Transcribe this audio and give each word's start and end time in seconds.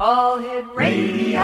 All 0.00 0.36
Hit 0.36 0.66
Radio. 0.74 1.40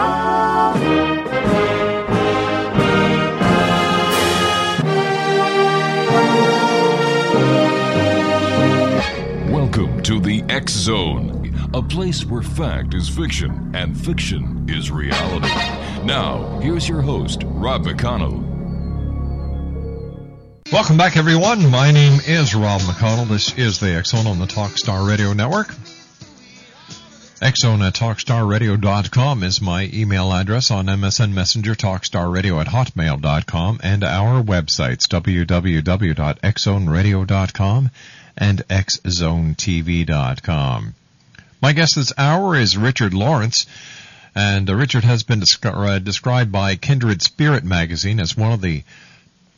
Welcome 9.51 10.03
to 10.03 10.19
the 10.19 10.43
X 10.47 10.73
Zone, 10.73 11.51
a 11.73 11.81
place 11.81 12.23
where 12.23 12.43
fact 12.43 12.93
is 12.93 13.09
fiction 13.09 13.71
and 13.73 13.99
fiction 13.99 14.67
is 14.69 14.91
reality. 14.91 15.47
Now, 16.05 16.59
here's 16.59 16.87
your 16.87 17.01
host, 17.01 17.41
Rob 17.45 17.83
McConnell. 17.83 18.45
Welcome 20.71 20.97
back, 20.97 21.17
everyone. 21.17 21.67
My 21.71 21.89
name 21.89 22.19
is 22.27 22.53
Rob 22.53 22.81
McConnell. 22.81 23.27
This 23.27 23.57
is 23.57 23.79
the 23.79 23.95
X 23.95 24.11
Zone 24.11 24.27
on 24.27 24.37
the 24.37 24.45
Talkstar 24.45 25.07
Radio 25.09 25.33
Network. 25.33 25.73
Xzone 27.41 27.87
at 27.87 27.93
TalkStarRadio.com 27.93 29.43
is 29.43 29.61
my 29.61 29.89
email 29.93 30.33
address 30.33 30.71
on 30.71 30.87
MSN 30.87 31.31
Messenger, 31.31 31.73
TalkStarRadio 31.73 32.59
at 32.59 32.67
Hotmail.com, 32.67 33.79
and 33.81 34.03
our 34.03 34.43
websites, 34.43 35.07
www.xzoneradio.com 35.07 37.91
and 38.35 38.67
xzonetv.com. 38.67 40.95
My 41.61 41.71
guest 41.71 41.95
this 41.95 42.11
hour 42.17 42.57
is 42.57 42.75
Richard 42.75 43.13
Lawrence, 43.13 43.65
and 44.35 44.69
uh, 44.69 44.75
Richard 44.75 45.05
has 45.05 45.23
been 45.23 45.39
descri- 45.39 45.95
uh, 45.95 45.99
described 45.99 46.51
by 46.51 46.75
Kindred 46.75 47.21
Spirit 47.21 47.63
magazine 47.63 48.19
as 48.19 48.35
one 48.35 48.51
of 48.51 48.59
the 48.59 48.83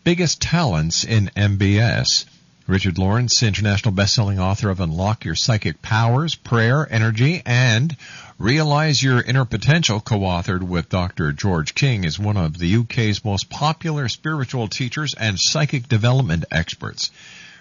biggest 0.04 0.40
talents 0.40 1.04
in 1.04 1.32
MBS. 1.36 2.26
Richard 2.68 3.00
Lawrence, 3.00 3.42
international 3.42 3.92
best-selling 3.92 4.40
author 4.40 4.70
of 4.70 4.80
Unlock 4.80 5.26
Your 5.26 5.34
Psychic 5.34 5.82
Powers, 5.82 6.36
Prayer, 6.36 6.88
Energy, 6.92 7.42
and 7.44 7.98
Realize 8.38 9.02
Your 9.02 9.20
Inner 9.20 9.46
Potential, 9.46 10.00
co-authored 10.00 10.62
with 10.62 10.88
Dr. 10.88 11.32
George 11.32 11.74
King, 11.74 12.04
is 12.04 12.20
one 12.20 12.38
of 12.38 12.60
the 12.60 12.76
UK's 12.78 13.26
most 13.26 13.50
popular 13.50 14.08
spiritual 14.08 14.68
teachers 14.68 15.16
and 15.16 15.40
psychic 15.40 15.90
development 15.90 16.46
experts. 16.52 17.10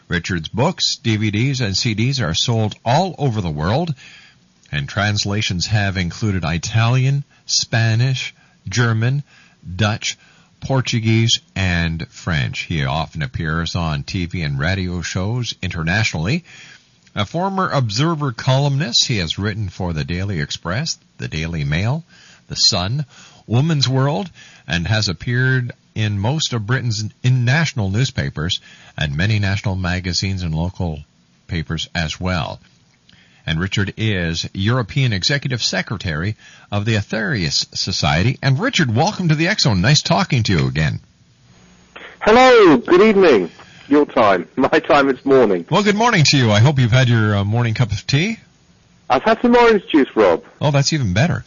Richard's 0.07 0.49
books, 0.49 0.97
DVDs, 1.03 1.61
and 1.61 1.75
CDs 1.75 2.23
are 2.23 2.35
sold 2.35 2.75
all 2.85 3.15
over 3.19 3.41
the 3.41 3.51
world, 3.51 3.95
and 4.71 4.87
translations 4.87 5.67
have 5.67 5.97
included 5.97 6.45
Italian, 6.45 7.25
Spanish, 7.47 8.35
German, 8.69 9.23
Dutch, 9.77 10.19
Portuguese, 10.61 11.41
and 11.55 12.07
French. 12.09 12.61
He 12.61 12.85
often 12.85 13.23
appears 13.23 13.75
on 13.75 14.05
TV 14.05 14.45
and 14.45 14.59
radio 14.59 15.03
shows 15.03 15.55
internationally. 15.63 16.45
A 17.15 17.27
former 17.27 17.69
Observer 17.71 18.33
columnist, 18.33 19.07
he 19.07 19.17
has 19.19 19.39
written 19.39 19.69
for 19.69 19.93
the 19.93 20.05
Daily 20.05 20.41
Express, 20.41 20.99
the 21.19 21.29
Daily 21.29 21.65
Mail, 21.65 22.05
the 22.49 22.55
Sun, 22.55 23.05
Woman's 23.47 23.89
World, 23.89 24.31
and 24.67 24.87
has 24.87 25.09
appeared 25.09 25.73
in 25.95 26.19
most 26.19 26.53
of 26.53 26.67
Britain's 26.67 27.05
national 27.25 27.91
newspapers 27.91 28.61
and 28.97 29.17
many 29.17 29.39
national 29.39 29.75
magazines 29.75 30.43
and 30.43 30.55
local 30.55 31.01
papers 31.49 31.89
as 31.95 32.21
well 32.21 32.61
and 33.51 33.59
Richard 33.59 33.93
is 33.97 34.49
European 34.55 35.13
Executive 35.13 35.61
Secretary 35.61 36.37
of 36.71 36.85
the 36.85 36.95
Aetherius 36.95 37.67
Society. 37.77 38.39
And 38.41 38.61
Richard, 38.61 38.95
welcome 38.95 39.29
to 39.29 39.35
the 39.35 39.53
Zone. 39.59 39.81
Nice 39.81 40.03
talking 40.03 40.45
to 40.45 40.53
you 40.53 40.69
again. 40.69 41.01
Hello, 42.21 42.77
good 42.77 43.01
evening. 43.01 43.51
Your 43.89 44.07
time. 44.07 44.47
My 44.57 44.69
time 44.69 45.09
it's 45.09 45.25
morning. 45.25 45.67
Well, 45.69 45.83
good 45.83 45.97
morning 45.97 46.23
to 46.27 46.37
you. 46.37 46.53
I 46.53 46.61
hope 46.61 46.79
you've 46.79 46.93
had 46.93 47.09
your 47.09 47.39
uh, 47.39 47.45
morning 47.45 47.75
cup 47.75 47.91
of 47.91 48.07
tea. 48.07 48.39
I've 49.09 49.25
had 49.25 49.43
some 49.43 49.57
orange 49.57 49.83
juice, 49.89 50.15
Rob. 50.15 50.45
Oh, 50.61 50.71
that's 50.71 50.93
even 50.93 51.13
better. 51.13 51.43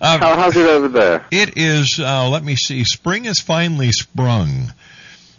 Um, 0.00 0.18
How, 0.18 0.34
how's 0.34 0.56
it 0.56 0.66
over 0.66 0.88
there? 0.88 1.26
It 1.30 1.56
is, 1.56 2.00
uh, 2.00 2.28
let 2.28 2.42
me 2.42 2.56
see, 2.56 2.82
spring 2.82 3.22
has 3.24 3.38
finally 3.38 3.92
sprung. 3.92 4.72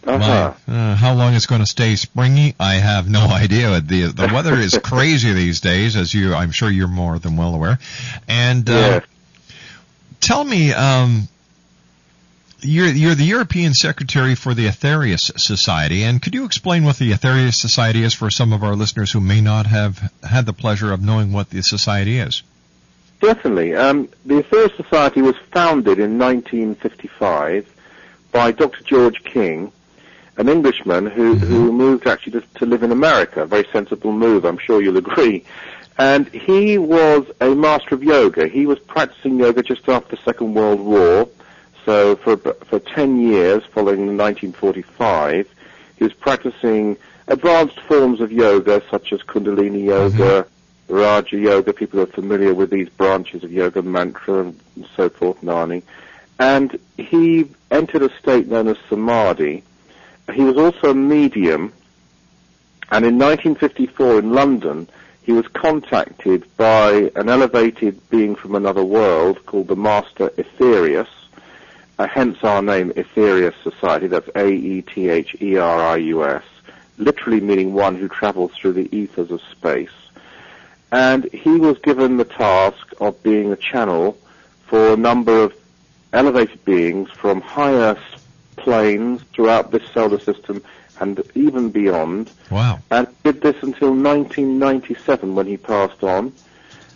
Uh-huh. 0.08 0.54
uh, 0.66 0.94
how 0.94 1.14
long 1.14 1.34
it's 1.34 1.44
going 1.44 1.60
to 1.60 1.66
stay 1.66 1.94
springy, 1.96 2.54
I 2.58 2.74
have 2.74 3.08
no 3.08 3.20
idea. 3.30 3.80
The 3.80 4.06
the 4.06 4.30
weather 4.32 4.54
is 4.54 4.78
crazy 4.82 5.32
these 5.32 5.60
days, 5.60 5.96
as 5.96 6.14
you, 6.14 6.34
I'm 6.34 6.50
sure 6.50 6.70
you're 6.70 6.88
more 6.88 7.18
than 7.18 7.36
well 7.36 7.54
aware. 7.54 7.78
And 8.26 8.68
uh, 8.68 8.72
yeah. 8.72 9.00
tell 10.20 10.42
me, 10.42 10.72
um, 10.72 11.28
you're 12.60 12.86
you're 12.86 13.14
the 13.14 13.24
European 13.24 13.74
Secretary 13.74 14.34
for 14.34 14.54
the 14.54 14.66
Aetherius 14.66 15.38
Society, 15.38 16.04
and 16.04 16.22
could 16.22 16.34
you 16.34 16.44
explain 16.44 16.84
what 16.84 16.96
the 16.96 17.12
Aetherius 17.12 17.56
Society 17.56 18.02
is 18.02 18.14
for 18.14 18.30
some 18.30 18.52
of 18.52 18.62
our 18.62 18.74
listeners 18.74 19.12
who 19.12 19.20
may 19.20 19.40
not 19.42 19.66
have 19.66 20.10
had 20.22 20.46
the 20.46 20.54
pleasure 20.54 20.92
of 20.92 21.02
knowing 21.02 21.32
what 21.32 21.50
the 21.50 21.62
society 21.62 22.18
is? 22.18 22.42
Certainly. 23.20 23.74
Um, 23.74 24.08
the 24.24 24.42
Aetherius 24.42 24.76
Society 24.76 25.22
was 25.22 25.36
founded 25.52 25.98
in 25.98 26.18
1955 26.18 27.74
by 28.32 28.52
Dr. 28.52 28.84
George 28.84 29.22
King, 29.24 29.72
an 30.38 30.48
Englishman 30.48 31.06
who, 31.06 31.34
Mm-hmm. 31.36 31.46
who 31.46 31.72
moved 31.72 32.06
actually 32.06 32.32
to, 32.40 32.42
to 32.54 32.66
live 32.66 32.82
in 32.82 32.92
America. 32.92 33.42
A 33.42 33.46
very 33.46 33.66
sensible 33.72 34.12
move, 34.12 34.44
I'm 34.44 34.58
sure 34.58 34.80
you'll 34.80 34.96
agree. 34.96 35.44
And 35.98 36.28
he 36.28 36.78
was 36.78 37.26
a 37.40 37.54
master 37.54 37.94
of 37.94 38.02
yoga. 38.04 38.46
He 38.48 38.64
was 38.66 38.78
practicing 38.78 39.38
yoga 39.38 39.62
just 39.62 39.88
after 39.88 40.14
the 40.16 40.22
Second 40.22 40.54
World 40.54 40.80
War. 40.80 41.28
So 41.84 42.16
for 42.16 42.36
for 42.36 42.78
10 42.78 43.20
years, 43.20 43.64
following 43.74 44.16
1945, 44.16 45.48
he 45.96 46.04
was 46.04 46.12
practicing 46.12 46.96
advanced 47.26 47.80
forms 47.80 48.20
of 48.20 48.30
yoga 48.30 48.82
such 48.90 49.12
as 49.12 49.20
Kundalini 49.22 49.84
yoga, 49.84 50.46
Raja 50.88 51.36
yoga. 51.36 51.72
People 51.72 52.00
are 52.00 52.06
familiar 52.06 52.54
with 52.54 52.70
these 52.70 52.88
branches 52.90 53.42
of 53.42 53.52
yoga, 53.52 53.82
mantra 53.82 54.40
and 54.42 54.86
so 54.96 55.08
forth, 55.08 55.42
Nani. 55.42 55.82
And 56.38 56.78
he 56.96 57.48
entered 57.70 58.02
a 58.02 58.16
state 58.18 58.46
known 58.48 58.68
as 58.68 58.76
samadhi, 58.88 59.64
he 60.32 60.42
was 60.42 60.56
also 60.56 60.90
a 60.90 60.94
medium, 60.94 61.72
and 62.90 63.04
in 63.04 63.18
1954 63.18 64.18
in 64.20 64.32
London, 64.32 64.88
he 65.22 65.32
was 65.32 65.46
contacted 65.48 66.44
by 66.56 67.10
an 67.14 67.28
elevated 67.28 68.00
being 68.08 68.34
from 68.34 68.54
another 68.54 68.82
world 68.82 69.44
called 69.44 69.68
the 69.68 69.76
Master 69.76 70.30
Aetherius, 70.30 71.08
uh, 71.98 72.06
hence 72.06 72.38
our 72.42 72.62
name, 72.62 72.90
Aetherius 72.92 73.52
Society. 73.62 74.06
That's 74.06 74.30
A-E-T-H-E-R-I-U-S, 74.34 74.84
literally 76.96 77.40
meaning 77.40 77.74
one 77.74 77.96
who 77.96 78.08
travels 78.08 78.52
through 78.52 78.72
the 78.72 78.88
ethers 78.96 79.30
of 79.30 79.42
space. 79.50 79.90
And 80.90 81.24
he 81.32 81.50
was 81.50 81.78
given 81.78 82.16
the 82.16 82.24
task 82.24 82.94
of 83.00 83.22
being 83.22 83.52
a 83.52 83.56
channel 83.56 84.16
for 84.66 84.94
a 84.94 84.96
number 84.96 85.42
of 85.42 85.54
elevated 86.12 86.64
beings 86.64 87.10
from 87.10 87.40
higher 87.42 87.98
planes 88.58 89.22
throughout 89.32 89.70
this 89.70 89.82
solar 89.92 90.20
system 90.20 90.62
and 91.00 91.20
even 91.34 91.70
beyond. 91.70 92.30
Wow. 92.50 92.80
And 92.90 93.06
did 93.22 93.40
this 93.40 93.56
until 93.62 93.90
1997 93.90 95.34
when 95.34 95.46
he 95.46 95.56
passed 95.56 96.02
on. 96.02 96.32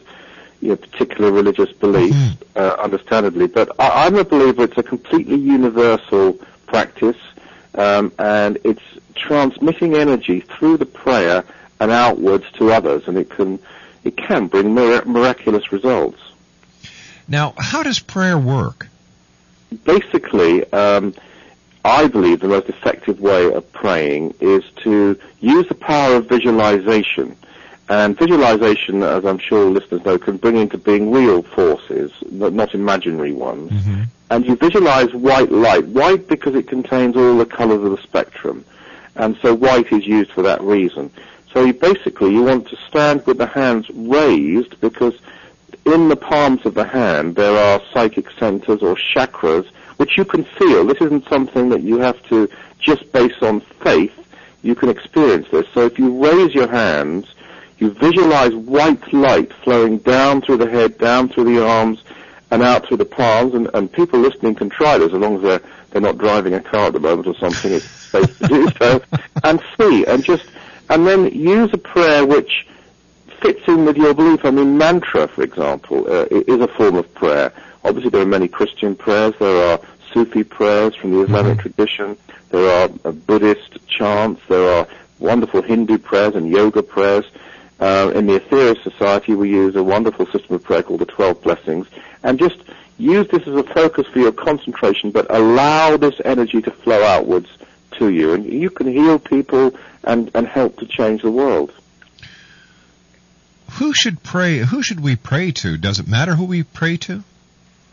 you 0.61 0.69
know, 0.69 0.75
particular 0.75 1.31
religious 1.31 1.71
beliefs, 1.71 2.15
Mhm. 2.15 2.37
uh, 2.55 2.75
understandably. 2.83 3.47
But 3.47 3.71
I, 3.79 4.05
I'm 4.05 4.15
a 4.15 4.25
believer 4.25 4.65
it's 4.65 4.77
a 4.77 4.83
completely 4.83 5.37
universal 5.37 6.37
practice, 6.67 7.17
um, 7.79 8.11
and 8.19 8.57
it's 8.63 8.83
transmitting 9.15 9.95
energy 9.95 10.41
through 10.41 10.77
the 10.77 10.85
prayer 10.85 11.43
and 11.79 11.91
outwards 11.91 12.45
to 12.53 12.71
others, 12.71 13.07
and 13.07 13.17
it 13.17 13.29
can 13.29 13.59
it 14.03 14.15
can 14.17 14.47
bring 14.47 14.73
mir- 14.73 15.05
miraculous 15.05 15.71
results. 15.71 16.19
Now, 17.27 17.53
how 17.57 17.83
does 17.83 17.99
prayer 17.99 18.37
work? 18.37 18.87
basically, 19.83 20.71
um, 20.73 21.13
I 21.85 22.07
believe 22.07 22.39
the 22.39 22.47
most 22.47 22.69
effective 22.69 23.19
way 23.19 23.51
of 23.51 23.71
praying 23.71 24.35
is 24.39 24.63
to 24.83 25.19
use 25.39 25.67
the 25.67 25.75
power 25.75 26.15
of 26.15 26.27
visualization. 26.27 27.35
And 27.89 28.15
visualization, 28.17 29.01
as 29.01 29.25
I'm 29.25 29.39
sure 29.39 29.65
listeners 29.65 30.05
know, 30.05 30.19
can 30.19 30.37
bring 30.37 30.57
into 30.57 30.77
being 30.77 31.11
real 31.11 31.41
forces, 31.41 32.11
not 32.29 32.53
not 32.53 32.75
imaginary 32.75 33.33
ones. 33.33 33.71
Mm-hmm. 33.71 34.03
And 34.29 34.45
you 34.45 34.55
visualize 34.55 35.11
white 35.13 35.51
light. 35.51 35.87
White 35.87 36.27
because 36.27 36.53
it 36.53 36.67
contains 36.67 37.17
all 37.17 37.35
the 37.37 37.47
colors 37.47 37.83
of 37.83 37.91
the 37.91 38.01
spectrum. 38.03 38.63
And 39.15 39.35
so 39.41 39.55
white 39.55 39.91
is 39.91 40.05
used 40.05 40.31
for 40.31 40.43
that 40.43 40.61
reason. 40.61 41.11
So 41.51 41.65
you 41.65 41.73
basically, 41.73 42.31
you 42.31 42.43
want 42.43 42.67
to 42.67 42.77
stand 42.87 43.25
with 43.25 43.39
the 43.39 43.47
hands 43.47 43.89
raised 43.89 44.79
because 44.81 45.15
in 45.85 46.09
the 46.09 46.15
palms 46.15 46.65
of 46.67 46.75
the 46.75 46.85
hand 46.85 47.35
there 47.35 47.57
are 47.57 47.81
psychic 47.91 48.29
centers 48.31 48.83
or 48.83 48.95
chakras 48.95 49.67
which 49.97 50.15
you 50.15 50.25
can 50.25 50.43
feel. 50.43 50.85
This 50.85 51.01
isn't 51.01 51.27
something 51.27 51.69
that 51.69 51.81
you 51.81 51.97
have 51.99 52.21
to 52.27 52.47
just 52.79 53.11
base 53.11 53.41
on 53.41 53.59
faith. 53.59 54.13
You 54.61 54.75
can 54.75 54.89
experience 54.89 55.47
this. 55.51 55.67
So 55.73 55.85
if 55.85 55.97
you 55.97 56.23
raise 56.23 56.53
your 56.53 56.67
hands, 56.69 57.25
you 57.79 57.91
visualize 57.91 58.53
white 58.53 59.13
light 59.13 59.51
flowing 59.63 59.99
down 59.99 60.41
through 60.41 60.57
the 60.57 60.69
head, 60.69 60.97
down 60.97 61.29
through 61.29 61.45
the 61.45 61.65
arms, 61.65 62.03
and 62.51 62.61
out 62.61 62.87
through 62.87 62.97
the 62.97 63.05
palms. 63.05 63.53
And, 63.53 63.69
and 63.73 63.91
people 63.91 64.19
listening 64.19 64.55
can 64.55 64.69
try 64.69 64.97
this 64.97 65.13
as 65.13 65.19
long 65.19 65.37
as 65.37 65.41
they're, 65.41 65.61
they're 65.91 66.01
not 66.01 66.17
driving 66.17 66.53
a 66.53 66.61
car 66.61 66.87
at 66.87 66.93
the 66.93 66.99
moment 66.99 67.27
or 67.27 67.35
something. 67.35 67.71
It's 67.71 67.85
safe 67.85 68.37
to 68.39 68.47
do 68.47 68.69
so. 68.77 69.01
And 69.43 69.61
see, 69.79 70.05
and 70.05 70.23
just, 70.23 70.45
and 70.89 71.07
then 71.07 71.27
use 71.27 71.69
a 71.73 71.77
prayer 71.77 72.25
which 72.25 72.67
fits 73.41 73.61
in 73.67 73.85
with 73.85 73.95
your 73.95 74.13
belief. 74.13 74.43
I 74.43 74.51
mean, 74.51 74.77
mantra, 74.77 75.27
for 75.29 75.43
example, 75.43 76.05
uh, 76.11 76.25
is 76.29 76.59
a 76.59 76.67
form 76.67 76.95
of 76.95 77.13
prayer. 77.13 77.53
Obviously, 77.85 78.09
there 78.09 78.21
are 78.21 78.25
many 78.25 78.49
Christian 78.49 78.95
prayers. 78.95 79.33
There 79.39 79.71
are 79.71 79.79
Sufi 80.13 80.43
prayers 80.43 80.95
from 80.95 81.11
the 81.11 81.21
Islamic 81.21 81.59
tradition. 81.59 82.17
There 82.49 82.69
are 82.69 82.89
uh, 83.05 83.11
Buddhist 83.11 83.77
chants. 83.87 84.41
There 84.49 84.69
are 84.69 84.87
wonderful 85.19 85.61
Hindu 85.61 85.99
prayers 85.99 86.35
and 86.35 86.49
yoga 86.49 86.83
prayers. 86.83 87.25
Uh, 87.79 88.11
in 88.13 88.25
the 88.25 88.39
Aetherius 88.39 88.83
Society, 88.83 89.33
we 89.33 89.49
use 89.49 89.75
a 89.75 89.83
wonderful 89.83 90.25
system 90.25 90.55
of 90.55 90.63
prayer 90.63 90.83
called 90.83 90.99
the 90.99 91.05
Twelve 91.05 91.41
Blessings, 91.41 91.87
and 92.23 92.37
just 92.37 92.57
use 92.97 93.27
this 93.29 93.47
as 93.47 93.55
a 93.55 93.63
focus 93.63 94.05
for 94.07 94.19
your 94.19 94.33
concentration, 94.33 95.11
but 95.11 95.27
allow 95.29 95.95
this 95.95 96.15
energy 96.25 96.61
to 96.61 96.71
flow 96.71 97.01
outwards 97.03 97.47
to 97.97 98.09
you, 98.09 98.33
and 98.33 98.45
you 98.45 98.69
can 98.69 98.87
heal 98.87 99.17
people 99.17 99.75
and, 100.03 100.29
and 100.35 100.45
help 100.45 100.77
to 100.79 100.85
change 100.85 101.21
the 101.21 101.31
world. 101.31 101.71
Who 103.73 103.93
should 103.93 104.23
pray? 104.23 104.57
Who 104.57 104.83
should 104.83 104.99
we 104.99 105.15
pray 105.15 105.51
to? 105.51 105.77
Does 105.77 105.99
it 105.99 106.07
matter 106.07 106.35
who 106.35 106.45
we 106.45 106.63
pray 106.63 106.97
to? 106.97 107.23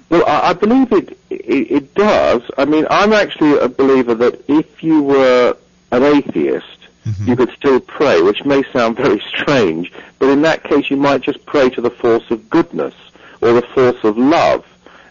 Well, 0.09 0.25
I, 0.27 0.51
I 0.51 0.53
believe 0.55 0.93
it, 0.93 1.19
it 1.31 1.71
it 1.71 1.95
does. 1.95 2.43
I 2.57 2.65
mean, 2.65 2.87
I'm 2.91 3.13
actually 3.13 3.59
a 3.59 3.69
believer 3.69 4.15
that 4.15 4.49
if 4.49 4.83
you 4.83 5.03
were 5.03 5.57
an 5.93 6.03
atheist, 6.03 6.86
Mhm. 7.07 7.29
you 7.29 7.37
could 7.37 7.53
still 7.57 7.79
pray, 7.81 8.21
which 8.21 8.45
may 8.45 8.63
sound 8.73 8.97
very 8.97 9.23
strange, 9.29 9.93
but 10.19 10.29
in 10.29 10.43
that 10.43 10.65
case 10.65 10.91
you 10.91 10.97
might 10.97 11.21
just 11.23 11.45
pray 11.47 11.71
to 11.71 11.81
the 11.81 11.91
force 11.91 12.25
of 12.31 12.51
goodness 12.51 12.95
or 13.41 13.53
the 13.53 13.63
force 13.63 14.03
of 14.03 14.19
love 14.19 14.65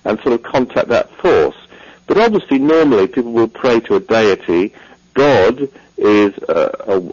and 0.04 0.20
sort 0.20 0.34
of 0.34 0.44
contact 0.44 0.90
that 0.90 1.10
force. 1.18 1.56
But 2.08 2.18
obviously, 2.18 2.60
normally 2.60 3.08
people 3.08 3.32
will 3.32 3.48
pray 3.48 3.80
to 3.82 3.96
a 3.96 4.00
deity. 4.00 4.74
God 5.16 5.68
is 5.98 6.34
a, 6.50 6.70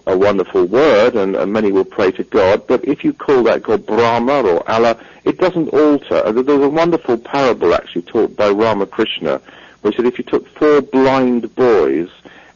a, 0.06 0.12
a 0.12 0.18
wonderful 0.18 0.64
word, 0.66 1.14
and, 1.14 1.36
and 1.36 1.52
many 1.52 1.70
will 1.72 1.84
pray 1.84 2.10
to 2.12 2.24
God. 2.24 2.66
But 2.66 2.84
if 2.84 3.02
you 3.04 3.12
call 3.14 3.44
that 3.44 3.62
God 3.62 3.86
Brahma 3.86 4.42
or 4.42 4.68
Allah, 4.70 4.96
it 5.24 5.38
doesn't 5.38 5.68
alter. 5.68 6.16
Uh, 6.26 6.32
There's 6.32 6.60
a 6.62 6.68
wonderful 6.68 7.16
parable 7.16 7.72
actually 7.74 8.02
taught 8.02 8.36
by 8.36 8.50
Ramakrishna, 8.50 9.40
which 9.82 9.96
said 9.96 10.04
if 10.06 10.18
you 10.18 10.24
took 10.24 10.46
four 10.58 10.82
blind 10.82 11.54
boys 11.54 12.08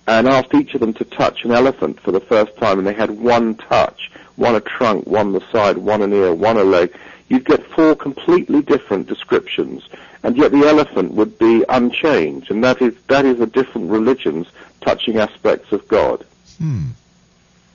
and 0.06 0.28
asked 0.28 0.54
each 0.54 0.74
of 0.74 0.80
them 0.80 0.94
to 0.94 1.04
touch 1.04 1.44
an 1.44 1.52
elephant 1.52 2.00
for 2.00 2.12
the 2.12 2.20
first 2.20 2.56
time, 2.56 2.78
and 2.78 2.86
they 2.86 2.94
had 2.94 3.10
one 3.10 3.54
touch, 3.56 4.10
one 4.36 4.54
a 4.54 4.60
trunk, 4.60 5.06
one 5.06 5.32
the 5.32 5.42
side, 5.50 5.78
one 5.78 6.02
an 6.02 6.12
ear, 6.12 6.32
one 6.34 6.56
a 6.56 6.64
leg, 6.64 6.94
you'd 7.28 7.44
get 7.44 7.64
four 7.72 7.96
completely 7.96 8.62
different 8.62 9.06
descriptions, 9.08 9.88
and 10.22 10.36
yet 10.36 10.52
the 10.52 10.66
elephant 10.66 11.12
would 11.12 11.38
be 11.38 11.64
unchanged, 11.68 12.50
and 12.50 12.62
that 12.62 12.80
is 12.80 12.94
that 13.08 13.24
is 13.24 13.38
the 13.38 13.46
different 13.46 13.90
religions 13.90 14.46
touching 14.80 15.18
aspects 15.18 15.72
of 15.72 15.86
God. 15.88 16.24
Hmm. 16.58 16.90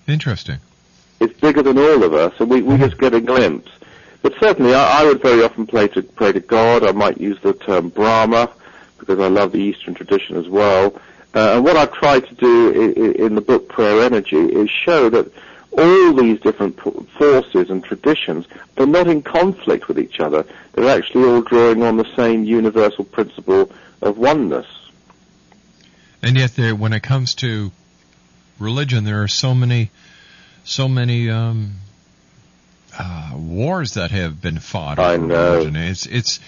Interesting. 0.08 0.60
It's 1.20 1.40
bigger 1.40 1.62
than 1.62 1.78
all 1.78 2.04
of 2.04 2.14
us, 2.14 2.34
and 2.40 2.50
we, 2.50 2.62
we 2.62 2.78
just 2.78 2.98
get 2.98 3.14
a 3.14 3.22
glimpse. 3.22 3.72
But 4.22 4.34
certainly, 4.40 4.74
I, 4.74 5.02
I 5.02 5.06
would 5.06 5.22
very 5.22 5.44
often 5.44 5.68
pray 5.68 5.88
to 5.90 6.02
pray 6.02 6.32
to 6.32 6.40
God. 6.40 6.84
I 6.86 6.92
might 6.92 7.20
use 7.20 7.40
the 7.42 7.54
term 7.54 7.90
Brahma 7.90 8.52
because 8.98 9.20
I 9.20 9.28
love 9.28 9.52
the 9.52 9.60
Eastern 9.60 9.94
tradition 9.94 10.38
as 10.38 10.48
well. 10.48 10.96
Uh, 11.34 11.56
and 11.56 11.64
what 11.64 11.78
I've 11.78 11.94
tried 11.94 12.28
to 12.28 12.36
do 12.36 12.72
in, 12.72 13.16
in 13.16 13.36
the 13.36 13.42
book 13.42 13.70
Prayer 13.70 14.04
Energy 14.04 14.38
is 14.38 14.70
show 14.70 15.10
that 15.10 15.32
all 15.78 16.14
these 16.14 16.40
different 16.42 16.80
forces 16.80 17.70
and 17.70 17.84
traditions, 17.84 18.46
they're 18.76 18.86
not 18.86 19.08
in 19.08 19.22
conflict 19.22 19.88
with 19.88 19.98
each 19.98 20.20
other. 20.20 20.46
They're 20.74 20.90
actually 20.90 21.24
all 21.30 21.42
drawing 21.42 21.84
on 21.84 21.98
the 21.98 22.16
same 22.16 22.44
universal 22.44 23.06
principle 23.06 23.72
of 24.02 24.18
oneness. 24.18 24.68
And 26.22 26.38
yet, 26.38 26.56
there, 26.56 26.76
when 26.76 26.94
it 26.94 27.02
comes 27.02 27.36
to 27.36 27.72
religion, 28.60 29.06
there 29.06 29.24
are 29.24 29.28
so 29.28 29.56
many, 29.56 29.90
so 30.66 30.88
many 30.88 31.30
um, 31.30 31.76
uh, 32.98 33.32
wars 33.36 33.94
that 33.94 34.12
have 34.12 34.42
been 34.42 34.60
fought. 34.60 35.00
I 35.00 35.16
know. 35.16 35.54
religion. 35.54 35.76
It's, 35.78 36.06
it's, 36.06 36.40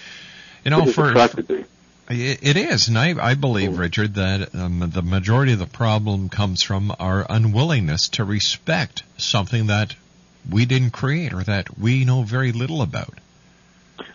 you 0.64 0.70
know, 0.70 0.86
It 0.86 0.92
for 0.92 1.12
tragedy. 1.12 1.64
It 2.10 2.58
is, 2.58 2.88
and 2.88 2.98
I, 2.98 3.14
I 3.30 3.34
believe, 3.34 3.78
Richard, 3.78 4.14
that 4.14 4.54
um, 4.54 4.90
the 4.92 5.00
majority 5.00 5.54
of 5.54 5.58
the 5.58 5.66
problem 5.66 6.28
comes 6.28 6.62
from 6.62 6.94
our 7.00 7.24
unwillingness 7.30 8.08
to 8.10 8.24
respect 8.24 9.02
something 9.16 9.68
that 9.68 9.94
we 10.50 10.66
didn't 10.66 10.90
create 10.90 11.32
or 11.32 11.42
that 11.44 11.78
we 11.78 12.04
know 12.04 12.22
very 12.22 12.52
little 12.52 12.82
about. 12.82 13.18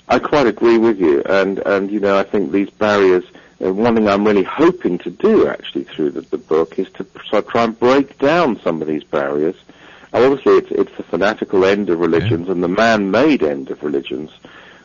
I 0.07 0.19
quite 0.19 0.45
agree 0.45 0.77
with 0.77 0.99
you, 0.99 1.23
and 1.23 1.57
and 1.59 1.89
you 1.89 1.99
know 1.99 2.17
I 2.17 2.23
think 2.23 2.51
these 2.51 2.69
barriers. 2.69 3.23
Uh, 3.63 3.73
one 3.73 3.95
thing 3.95 4.07
I'm 4.07 4.25
really 4.25 4.43
hoping 4.43 4.99
to 4.99 5.09
do 5.09 5.47
actually 5.47 5.83
through 5.83 6.11
the, 6.11 6.21
the 6.21 6.37
book 6.37 6.79
is 6.79 6.89
to 6.91 7.03
try 7.41 7.63
and 7.63 7.77
break 7.77 8.17
down 8.19 8.59
some 8.61 8.81
of 8.81 8.87
these 8.87 9.03
barriers. 9.03 9.55
And 10.13 10.23
obviously, 10.23 10.53
it's 10.53 10.71
it's 10.71 10.97
the 10.97 11.03
fanatical 11.03 11.65
end 11.65 11.89
of 11.89 11.99
religions 11.99 12.49
and 12.49 12.63
the 12.63 12.67
man-made 12.67 13.41
end 13.41 13.71
of 13.71 13.83
religions, 13.83 14.31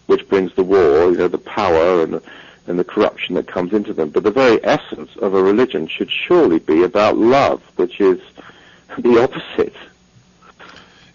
which 0.06 0.26
brings 0.28 0.54
the 0.54 0.64
war, 0.64 1.11
you 1.11 1.18
know, 1.18 1.28
the 1.28 1.38
power 1.38 2.02
and 2.02 2.20
and 2.66 2.78
the 2.78 2.85
corruption 2.85 3.35
that 3.35 3.47
comes 3.47 3.73
into 3.73 3.92
them. 3.92 4.11
But 4.11 4.23
the 4.23 4.30
very 4.30 4.64
essence 4.64 5.11
of 5.16 5.35
a 5.35 5.42
religion 5.42 5.87
should 5.88 6.11
surely 6.11 6.59
be 6.59 6.83
about 6.83 7.16
love, 7.16 7.62
which 7.76 8.00
is 8.00 8.21
the 8.99 9.23
opposite. 9.23 9.75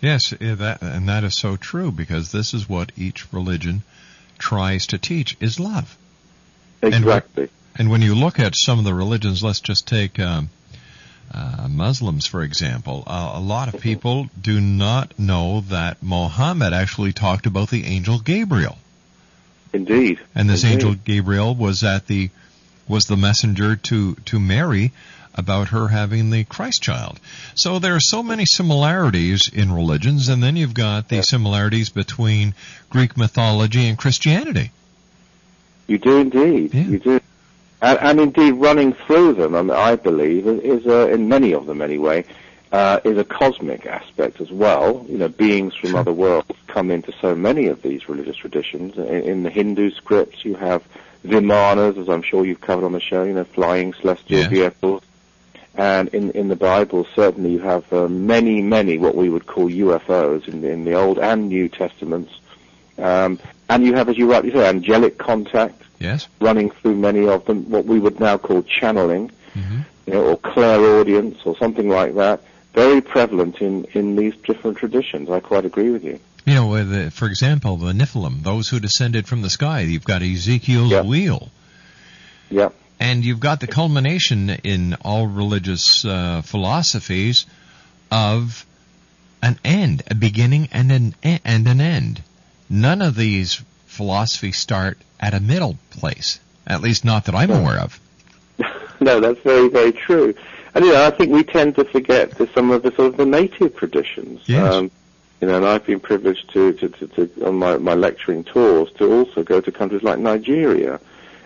Yes, 0.01 0.29
that 0.29 0.81
and 0.81 1.09
that 1.09 1.23
is 1.23 1.37
so 1.37 1.57
true 1.57 1.91
because 1.91 2.31
this 2.31 2.53
is 2.53 2.69
what 2.69 2.91
each 2.95 3.31
religion 3.33 3.83
tries 4.37 4.87
to 4.87 4.97
teach 4.97 5.35
is 5.41 5.59
love. 5.59 5.97
And 6.81 6.93
Exactly. 6.93 7.49
And 7.75 7.89
when 7.89 8.01
you 8.01 8.15
look 8.15 8.39
at 8.39 8.55
some 8.55 8.79
of 8.79 8.85
the 8.85 8.93
religions, 8.93 9.43
let's 9.43 9.59
just 9.59 9.87
take 9.87 10.19
um, 10.19 10.49
uh, 11.33 11.67
Muslims 11.69 12.25
for 12.25 12.43
example. 12.43 13.03
Uh, 13.05 13.33
a 13.35 13.39
lot 13.39 13.73
of 13.73 13.81
people 13.81 14.29
do 14.39 14.61
not 14.61 15.17
know 15.19 15.61
that 15.69 16.01
Mohammed 16.01 16.73
actually 16.73 17.11
talked 17.11 17.45
about 17.45 17.69
the 17.69 17.85
angel 17.85 18.19
Gabriel. 18.19 18.77
Indeed. 19.73 20.19
And 20.35 20.49
this 20.49 20.63
Indeed. 20.63 20.73
angel 20.73 20.95
Gabriel 20.95 21.55
was 21.55 21.83
at 21.83 22.07
the 22.07 22.29
was 22.87 23.05
the 23.05 23.17
messenger 23.17 23.75
to 23.75 24.15
to 24.15 24.39
Mary 24.39 24.91
about 25.35 25.69
her 25.69 25.87
having 25.87 26.31
the 26.31 26.43
Christ 26.43 26.81
child. 26.81 27.19
So 27.55 27.79
there 27.79 27.95
are 27.95 28.01
so 28.01 28.23
many 28.23 28.45
similarities 28.45 29.49
in 29.53 29.71
religions, 29.71 30.27
and 30.27 30.43
then 30.43 30.55
you've 30.55 30.73
got 30.73 31.07
the 31.07 31.21
similarities 31.21 31.89
between 31.89 32.53
Greek 32.89 33.15
mythology 33.15 33.87
and 33.87 33.97
Christianity. 33.97 34.71
You 35.87 35.97
do 35.97 36.17
indeed. 36.17 36.73
Yeah. 36.73 36.83
You 36.83 36.99
do. 36.99 37.21
And, 37.81 37.99
and 37.99 38.19
indeed, 38.19 38.51
running 38.51 38.93
through 38.93 39.33
them, 39.35 39.55
I, 39.55 39.75
I 39.75 39.95
believe, 39.95 40.45
is 40.47 40.85
a, 40.85 41.09
in 41.09 41.29
many 41.29 41.53
of 41.53 41.65
them 41.65 41.81
anyway, 41.81 42.25
uh, 42.71 42.99
is 43.03 43.17
a 43.17 43.23
cosmic 43.23 43.85
aspect 43.85 44.39
as 44.41 44.51
well. 44.51 45.05
You 45.09 45.17
know, 45.17 45.27
beings 45.29 45.75
from 45.75 45.95
other 45.95 46.13
worlds 46.13 46.51
come 46.67 46.91
into 46.91 47.11
so 47.19 47.35
many 47.35 47.67
of 47.67 47.81
these 47.81 48.07
religious 48.07 48.35
traditions. 48.37 48.97
In, 48.97 49.05
in 49.07 49.43
the 49.43 49.49
Hindu 49.49 49.91
scripts, 49.91 50.45
you 50.45 50.55
have 50.55 50.83
vimanas, 51.25 51.97
as 51.97 52.07
I'm 52.09 52.21
sure 52.21 52.45
you've 52.45 52.61
covered 52.61 52.85
on 52.85 52.91
the 52.91 52.99
show. 52.99 53.23
You 53.23 53.33
know, 53.33 53.43
flying 53.43 53.93
celestial 53.93 54.39
Yes. 54.39 54.49
vehicles. 54.49 55.01
And 55.75 56.09
in 56.09 56.31
in 56.31 56.47
the 56.49 56.55
Bible, 56.55 57.07
certainly 57.15 57.51
you 57.53 57.59
have 57.59 57.91
uh, 57.93 58.07
many, 58.07 58.61
many 58.61 58.97
what 58.97 59.15
we 59.15 59.29
would 59.29 59.45
call 59.47 59.69
UFOs 59.69 60.47
in, 60.47 60.63
in 60.63 60.83
the 60.83 60.93
Old 60.93 61.17
and 61.19 61.47
New 61.49 61.69
Testaments. 61.69 62.33
Um, 62.97 63.39
and 63.69 63.85
you 63.85 63.93
have, 63.93 64.09
as 64.09 64.17
you 64.17 64.29
rightly 64.29 64.51
say, 64.51 64.67
angelic 64.67 65.17
contact 65.17 65.81
Yes. 65.99 66.27
running 66.39 66.69
through 66.69 66.95
many 66.95 67.27
of 67.27 67.45
them, 67.45 67.69
what 67.69 67.85
we 67.85 67.99
would 67.99 68.19
now 68.21 68.37
call 68.37 68.61
channeling, 68.63 69.31
hmm 69.53 69.81
you 70.05 70.13
know, 70.13 70.23
or 70.25 70.37
clairaudience, 70.37 71.37
or 71.45 71.55
something 71.57 71.87
like 71.89 72.15
that. 72.15 72.41
Very 72.73 73.01
prevalent 73.01 73.61
in, 73.61 73.85
in 73.93 74.15
these 74.15 74.35
different 74.37 74.77
traditions. 74.77 75.29
I 75.29 75.39
quite 75.39 75.65
agree 75.65 75.89
with 75.89 76.03
you. 76.03 76.19
You 76.45 76.53
know, 76.55 76.83
the, 76.83 77.11
for 77.11 77.25
example, 77.25 77.77
the 77.77 77.93
Nephilim, 77.93 78.43
those 78.43 78.69
who 78.69 78.79
descended 78.79 79.27
from 79.27 79.41
the 79.41 79.49
sky. 79.49 79.81
You've 79.81 80.05
got 80.05 80.21
Ezekiel's 80.21 80.91
Yeah. 80.91 81.01
wheel. 81.01 81.49
Yep. 82.49 82.73
And 82.99 83.23
you've 83.23 83.39
got 83.39 83.59
the 83.59 83.67
culmination 83.67 84.49
in 84.49 84.95
all 85.01 85.27
religious 85.27 86.03
uh, 86.05 86.41
philosophies 86.43 87.45
of 88.11 88.65
an 89.41 89.57
end, 89.63 90.03
a 90.09 90.15
beginning 90.15 90.67
and 90.71 90.91
an 90.91 91.15
e- 91.23 91.39
and 91.45 91.67
an 91.67 91.79
end. 91.81 92.21
None 92.69 93.01
of 93.01 93.15
these 93.15 93.61
philosophies 93.85 94.57
start 94.57 94.97
at 95.19 95.33
a 95.33 95.39
middle 95.39 95.77
place. 95.91 96.39
At 96.67 96.81
least 96.81 97.05
not 97.05 97.25
that 97.25 97.35
I'm 97.35 97.51
aware 97.51 97.79
of. 97.79 97.99
no, 98.99 99.19
that's 99.19 99.39
very, 99.41 99.69
very 99.69 99.91
true. 99.91 100.33
And 100.75 100.85
you 100.85 100.93
know, 100.93 101.05
I 101.05 101.09
think 101.09 101.31
we 101.31 101.43
tend 101.43 101.75
to 101.75 101.85
forget 101.85 102.31
the, 102.31 102.47
some 102.53 102.71
of 102.71 102.83
the 102.83 102.91
sort 102.91 103.07
of 103.07 103.17
the 103.17 103.25
native 103.25 103.75
traditions. 103.75 104.41
Yes. 104.45 104.73
Um, 104.73 104.91
you 105.41 105.47
know, 105.47 105.57
and 105.57 105.65
I've 105.65 105.85
been 105.85 105.99
privileged 106.01 106.51
to, 106.51 106.73
to, 106.73 106.89
to, 106.89 107.07
to 107.07 107.47
on 107.47 107.55
my, 107.55 107.77
my 107.77 107.93
lecturing 107.93 108.43
tours 108.43 108.91
to 108.97 109.09
also 109.11 109.43
go 109.43 109.61
to 109.61 109.71
countries 109.71 110.03
like 110.03 110.19
Nigeria 110.19 110.99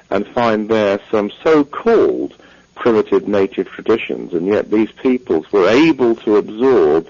and 0.09 0.27
find 0.27 0.67
there 0.67 0.99
some 1.11 1.31
so-called 1.43 2.35
primitive 2.75 3.27
native 3.27 3.67
traditions, 3.67 4.33
and 4.33 4.47
yet 4.47 4.71
these 4.71 4.91
peoples 4.91 5.51
were 5.51 5.69
able 5.69 6.15
to 6.15 6.37
absorb 6.37 7.07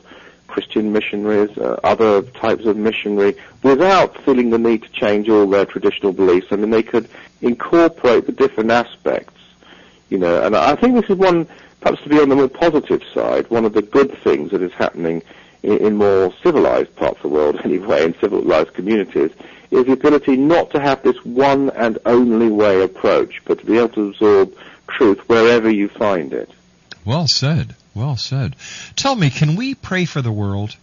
Christian 0.48 0.92
missionaries, 0.92 1.58
uh, 1.58 1.80
other 1.84 2.22
types 2.22 2.66
of 2.66 2.78
missionary, 2.78 3.36
without 3.64 4.16
feeling 4.24 4.50
the 4.50 4.60
need 4.60 4.84
to 4.84 4.90
change 4.90 5.28
all 5.30 5.48
their 5.48 5.66
traditional 5.66 6.12
beliefs. 6.12 6.48
I 6.52 6.58
mean, 6.58 6.70
they 6.70 6.84
could 6.84 7.10
incorporate 7.42 8.26
the 8.26 8.34
different 8.34 8.72
aspects, 8.72 9.40
you 10.10 10.18
know. 10.18 10.44
And 10.44 10.56
I 10.56 10.76
think 10.76 10.96
this 10.96 11.10
is 11.10 11.16
one, 11.16 11.48
perhaps 11.84 12.02
to 12.02 12.10
be 12.10 12.20
on 12.20 12.30
the 12.30 12.36
more 12.36 12.48
positive 12.48 13.02
side, 13.14 13.50
one 13.50 13.66
of 13.66 13.74
the 13.74 13.82
good 13.82 14.18
things 14.24 14.52
that 14.52 14.62
is 14.62 14.72
happening 14.72 15.22
in, 15.64 15.78
in 15.80 15.98
more 15.98 16.34
civilized 16.42 16.96
parts 16.96 17.18
of 17.18 17.24
the 17.24 17.28
world, 17.28 17.60
anyway, 17.66 18.06
in 18.06 18.16
civilized 18.20 18.74
communities, 18.74 19.32
is 19.70 19.86
the 19.86 19.92
ability 19.92 20.38
not 20.38 20.72
to 20.72 20.80
have 20.80 21.04
this 21.04 21.18
one 21.26 21.70
and 21.72 22.00
only 22.06 22.50
way 22.50 22.82
approach, 22.82 23.42
but 23.44 23.60
to 23.60 23.66
be 23.66 23.78
able 23.78 23.90
to 23.90 24.10
absorb 24.10 24.56
truth 24.88 25.20
wherever 25.28 25.70
you 25.70 25.90
find 25.90 26.32
it. 26.32 26.50
Well 27.04 27.28
said. 27.28 27.76
Well 27.94 28.16
said. 28.16 28.56
Tell 28.96 29.16
me, 29.16 29.30
can 29.30 29.58
we 29.58 29.76
pray 29.76 30.06
for 30.06 30.22
the 30.22 30.32
world? 30.32 30.78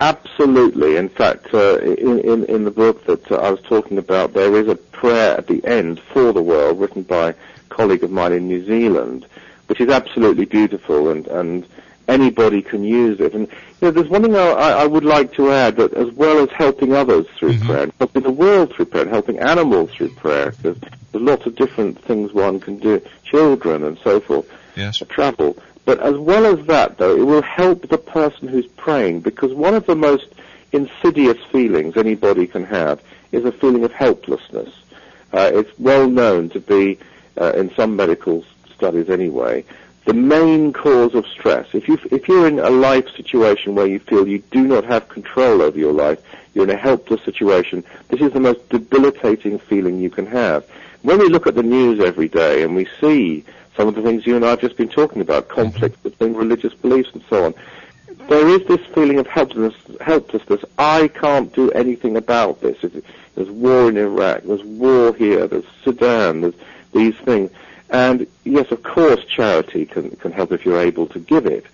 Absolutely. 0.00 0.96
In 0.96 1.08
fact, 1.08 1.54
uh, 1.54 1.78
in, 1.78 2.20
in, 2.20 2.44
in 2.46 2.64
the 2.64 2.70
book 2.72 3.04
that 3.06 3.30
uh, 3.30 3.36
I 3.36 3.50
was 3.50 3.60
talking 3.62 3.98
about, 3.98 4.32
there 4.32 4.56
is 4.56 4.66
a 4.66 4.74
prayer 4.74 5.36
at 5.36 5.46
the 5.46 5.64
end 5.64 6.00
for 6.00 6.32
the 6.32 6.42
world 6.42 6.80
written 6.80 7.02
by 7.02 7.30
a 7.30 7.34
colleague 7.68 8.02
of 8.02 8.10
mine 8.10 8.32
in 8.32 8.48
New 8.48 8.64
Zealand, 8.64 9.26
which 9.68 9.80
is 9.80 9.88
absolutely 9.88 10.44
beautiful. 10.44 11.10
And, 11.10 11.26
and 11.28 11.66
anybody 12.08 12.62
can 12.62 12.82
use 12.82 13.20
it. 13.20 13.34
And 13.34 13.46
you 13.48 13.82
know, 13.82 13.90
there's 13.90 14.08
one 14.08 14.22
thing 14.22 14.34
I, 14.34 14.50
I 14.82 14.86
would 14.86 15.04
like 15.04 15.32
to 15.34 15.52
add 15.52 15.76
that 15.76 15.92
as 15.94 16.10
well 16.12 16.42
as 16.42 16.48
helping 16.50 16.94
others 16.94 17.26
through 17.38 17.52
Mhm. 17.54 17.66
prayer, 17.66 17.90
helping 17.98 18.22
the 18.22 18.30
world 18.30 18.72
through 18.74 18.86
prayer, 18.86 19.06
helping 19.06 19.38
animals 19.38 19.90
through 19.92 20.08
prayer, 20.10 20.54
there's, 20.62 20.76
there's 21.12 21.22
lots 21.24 21.44
of 21.46 21.54
different 21.54 22.02
things 22.04 22.32
one 22.32 22.60
can 22.60 22.78
do, 22.78 23.00
children 23.24 23.84
and 23.84 23.98
so 24.02 24.20
forth 24.20 24.46
Yes. 24.74 25.02
travel. 25.10 25.56
But 25.84 26.00
as 26.00 26.16
well 26.16 26.46
as 26.46 26.64
that, 26.66 26.98
though, 26.98 27.16
it 27.16 27.24
will 27.26 27.42
help 27.42 27.88
the 27.88 27.98
person 27.98 28.48
who's 28.48 28.66
praying 28.66 29.20
because 29.20 29.52
one 29.52 29.74
of 29.74 29.86
the 29.86 29.96
most 29.96 30.28
insidious 30.72 31.38
feelings 31.50 31.96
anybody 31.96 32.46
can 32.46 32.64
have 32.64 33.00
is 33.32 33.44
a 33.44 33.52
feeling 33.52 33.84
of 33.84 33.92
helplessness. 33.92 34.70
Uh, 35.32 35.50
it's 35.52 35.78
well 35.78 36.08
known 36.08 36.48
to 36.50 36.60
be, 36.60 36.98
uh, 37.40 37.52
in 37.56 37.70
some 37.74 37.96
medical 37.96 38.44
studies 38.78 39.10
anyway, 39.10 39.64
the 40.06 40.14
main 40.14 40.72
cause 40.72 41.14
of 41.14 41.26
stress. 41.26 41.66
If 41.74 41.86
you 41.88 41.98
if 42.10 42.28
you're 42.28 42.48
in 42.48 42.58
a 42.58 42.70
life 42.70 43.08
situation 43.14 43.74
where 43.74 43.86
you 43.86 43.98
feel 43.98 44.26
you 44.26 44.42
do 44.50 44.66
not 44.66 44.84
have 44.84 45.08
control 45.08 45.60
over 45.60 45.78
your 45.78 45.92
life, 45.92 46.18
you're 46.54 46.64
in 46.64 46.70
a 46.70 46.76
helpless 46.76 47.22
situation. 47.24 47.84
This 48.08 48.20
is 48.20 48.32
the 48.32 48.40
most 48.40 48.66
debilitating 48.70 49.58
feeling 49.58 49.98
you 49.98 50.08
can 50.08 50.26
have. 50.26 50.64
When 51.02 51.18
we 51.18 51.28
look 51.28 51.46
at 51.46 51.56
the 51.56 51.62
news 51.62 52.00
every 52.00 52.28
day 52.28 52.62
and 52.62 52.74
we 52.74 52.88
see 53.00 53.44
some 53.76 53.86
of 53.86 53.94
the 53.96 54.02
things 54.02 54.26
you 54.26 54.34
and 54.34 54.44
I 54.44 54.50
have 54.50 54.60
just 54.60 54.76
been 54.76 54.88
talking 54.88 55.20
about, 55.20 55.48
mm-hmm. 55.48 55.60
conflicts 55.62 55.98
between 55.98 56.34
religious 56.34 56.74
beliefs 56.74 57.10
and 57.12 57.22
so 57.28 57.44
on, 57.46 57.54
there 58.28 58.48
is 58.48 58.66
this 58.66 58.84
feeling 58.94 59.18
of 59.18 59.26
helplessness. 59.26 60.00
Helplessness. 60.00 60.64
I 60.78 61.08
can't 61.08 61.52
do 61.52 61.70
anything 61.72 62.16
about 62.16 62.60
this. 62.60 62.78
There's 63.34 63.50
war 63.50 63.88
in 63.88 63.96
Iraq. 63.96 64.42
There's 64.42 64.64
war 64.64 65.14
here. 65.14 65.46
There's 65.46 65.64
Sudan. 65.84 66.40
There's 66.40 66.54
these 66.92 67.16
things. 67.16 67.50
And 67.90 68.26
yes, 68.44 68.70
of 68.70 68.82
course, 68.82 69.24
charity 69.24 69.86
can 69.86 70.10
can 70.16 70.32
help 70.32 70.52
if 70.52 70.64
you're 70.64 70.80
able 70.80 71.06
to 71.08 71.18
give 71.18 71.46
it. 71.46 71.64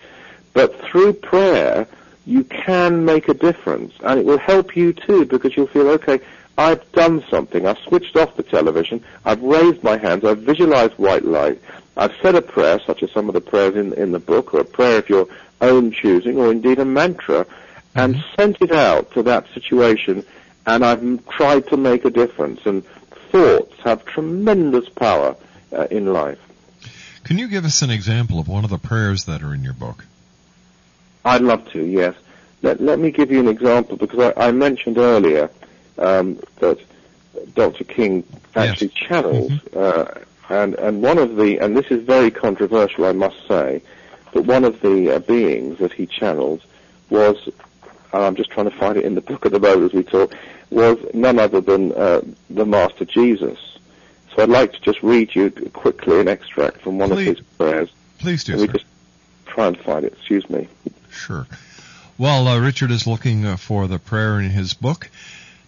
But 0.53 0.81
through 0.83 1.15
prayer, 1.15 1.87
you 2.27 2.45
can 2.45 3.05
make 3.05 3.29
a 3.29 3.35
difference, 3.35 3.93
and 4.05 4.21
it 4.21 4.25
will 4.25 4.39
help 4.39 4.77
you 4.77 4.93
too 4.93 5.25
because 5.27 5.57
you'll 5.57 5.67
feel 5.67 5.89
okay. 5.91 6.21
I've 6.57 6.91
done 6.93 7.25
something. 7.29 7.67
I've 7.67 7.79
switched 7.79 8.17
off 8.17 8.37
the 8.37 8.45
television. 8.45 9.03
I've 9.25 9.43
raised 9.43 9.83
my 9.83 9.97
hands. 9.97 10.25
I've 10.25 10.39
visualized 10.39 10.95
white 10.95 11.25
light. 11.25 11.61
I've 11.97 12.15
said 12.23 12.37
a 12.37 12.43
prayer, 12.43 12.79
such 12.79 13.03
as 13.03 13.11
some 13.11 13.29
of 13.29 13.35
the 13.35 13.41
prayers 13.41 13.75
in 13.75 13.93
in 13.95 14.13
the 14.13 14.21
book, 14.21 14.55
or 14.55 14.61
a 14.61 14.65
prayer 14.65 14.99
of 14.99 15.09
your 15.09 15.27
own 15.61 15.91
choosing, 15.91 16.39
or 16.39 16.53
indeed 16.53 16.79
a 16.79 16.85
mantra, 16.85 17.45
and 17.97 18.15
mm-hmm. 18.15 18.41
sent 18.41 18.63
it 18.63 18.71
out 18.71 19.13
to 19.13 19.23
that 19.25 19.47
situation. 19.53 20.25
And 20.67 20.85
I've 20.85 21.29
tried 21.29 21.67
to 21.69 21.77
make 21.77 22.05
a 22.05 22.11
difference. 22.11 22.65
And 22.65 22.85
thoughts 23.31 23.75
have 23.81 24.05
tremendous 24.05 24.89
power 24.89 25.37
uh, 25.75 25.87
in 25.91 26.13
life. 26.13 26.39
Can 27.25 27.39
you 27.39 27.49
give 27.49 27.65
us 27.65 27.83
an 27.83 27.91
example 27.91 28.39
of 28.39 28.49
one 28.49 28.65
of 28.65 28.71
the 28.71 28.79
prayers 28.79 29.25
that 29.25 29.43
are 29.43 29.55
in 29.55 29.65
your 29.65 29.73
book? 29.73 30.05
I'd 31.25 31.41
love 31.41 31.71
to, 31.73 31.83
yes. 31.83 32.15
Let, 32.63 32.81
let 32.81 32.99
me 32.99 33.11
give 33.11 33.31
you 33.31 33.41
an 33.41 33.49
example 33.49 33.97
because 33.97 34.33
I, 34.37 34.49
I 34.49 34.53
mentioned 34.53 34.99
earlier 34.99 35.51
um, 35.99 36.41
that 36.59 36.79
Dr. 37.55 37.85
King 37.85 38.25
actually 38.55 38.89
channeled, 38.89 39.53
uh, 39.75 40.07
and, 40.49 40.75
and 40.75 41.03
one 41.03 41.19
of 41.19 41.37
the, 41.37 41.59
and 41.59 41.77
this 41.77 41.87
is 41.87 42.05
very 42.05 42.31
controversial, 42.31 43.07
I 43.07 43.13
must 43.13 43.37
say, 43.49 43.83
but 44.33 44.45
one 44.45 44.65
of 44.65 44.81
the 44.81 45.17
uh, 45.17 45.19
beings 45.21 45.79
that 45.79 45.93
he 45.93 46.07
channeled 46.07 46.63
was, 47.09 47.49
and 48.13 48.23
I'm 48.23 48.37
just 48.37 48.51
trying 48.51 48.71
to 48.71 48.77
find 48.77 48.97
it 48.97 49.05
in 49.05 49.15
the 49.15 49.21
book 49.21 49.47
at 49.47 49.53
the 49.53 49.61
moment 49.61 49.85
as 49.85 49.93
we 49.93 50.03
talk, 50.03 50.35
was 50.71 50.99
none 51.15 51.39
other 51.39 51.61
than 51.61 51.93
uh, 51.93 52.21
the 52.51 52.67
Master 52.67 53.05
Jesus. 53.05 53.74
So 54.35 54.43
I'd 54.43 54.49
like 54.49 54.73
to 54.73 54.81
just 54.81 55.03
read 55.03 55.35
you 55.35 55.51
quickly 55.73 56.21
an 56.21 56.29
extract 56.29 56.81
from 56.81 56.99
one 56.99 57.11
Please. 57.11 57.29
of 57.29 57.37
his 57.37 57.47
prayers. 57.59 57.91
Please 58.19 58.45
do, 58.45 58.53
Let 58.57 58.61
me 58.63 58.67
sir. 58.67 58.73
just 58.73 58.85
try 59.47 59.67
and 59.69 59.79
find 59.79 60.05
it. 60.05 60.13
Excuse 60.15 60.49
me. 60.51 60.67
Sure. 61.11 61.47
Well, 62.19 62.49
uh, 62.49 62.59
Richard 62.59 62.91
is 62.91 63.07
looking 63.07 63.45
uh, 63.45 63.57
for 63.57 63.87
the 63.87 63.99
prayer 63.99 64.41
in 64.41 64.51
his 64.51 64.73
book, 64.75 65.09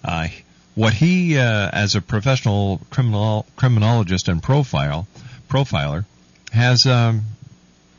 uh, 0.04 0.28
what 0.76 0.92
he, 0.92 1.38
uh, 1.38 1.70
as 1.72 1.96
a 1.96 2.00
professional 2.00 2.80
criminal 2.88 3.46
criminologist 3.56 4.28
and 4.28 4.40
profile 4.40 5.08
profiler, 5.48 6.04
has 6.52 6.86
um, 6.86 7.24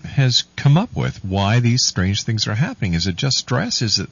has 0.05 0.43
come 0.55 0.77
up 0.77 0.95
with. 0.95 1.23
Why 1.23 1.59
these 1.59 1.85
strange 1.85 2.23
things 2.23 2.47
are 2.47 2.55
happening? 2.55 2.93
Is 2.93 3.07
it 3.07 3.15
just 3.15 3.37
stress? 3.37 3.81
Is 3.81 3.99
it 3.99 4.09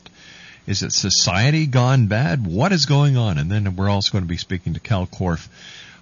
is 0.66 0.82
it 0.84 0.94
society 0.94 1.66
gone 1.66 2.08
bad? 2.08 2.46
What 2.48 2.72
is 2.72 2.86
going 2.86 3.18
on? 3.18 3.38
And 3.38 3.52
then 3.52 3.76
we're 3.76 3.90
also 3.90 4.12
going 4.12 4.24
to 4.24 4.28
be 4.30 4.38
speaking 4.38 4.74
to 4.76 4.80
Kal 4.80 5.08
Korff 5.08 5.48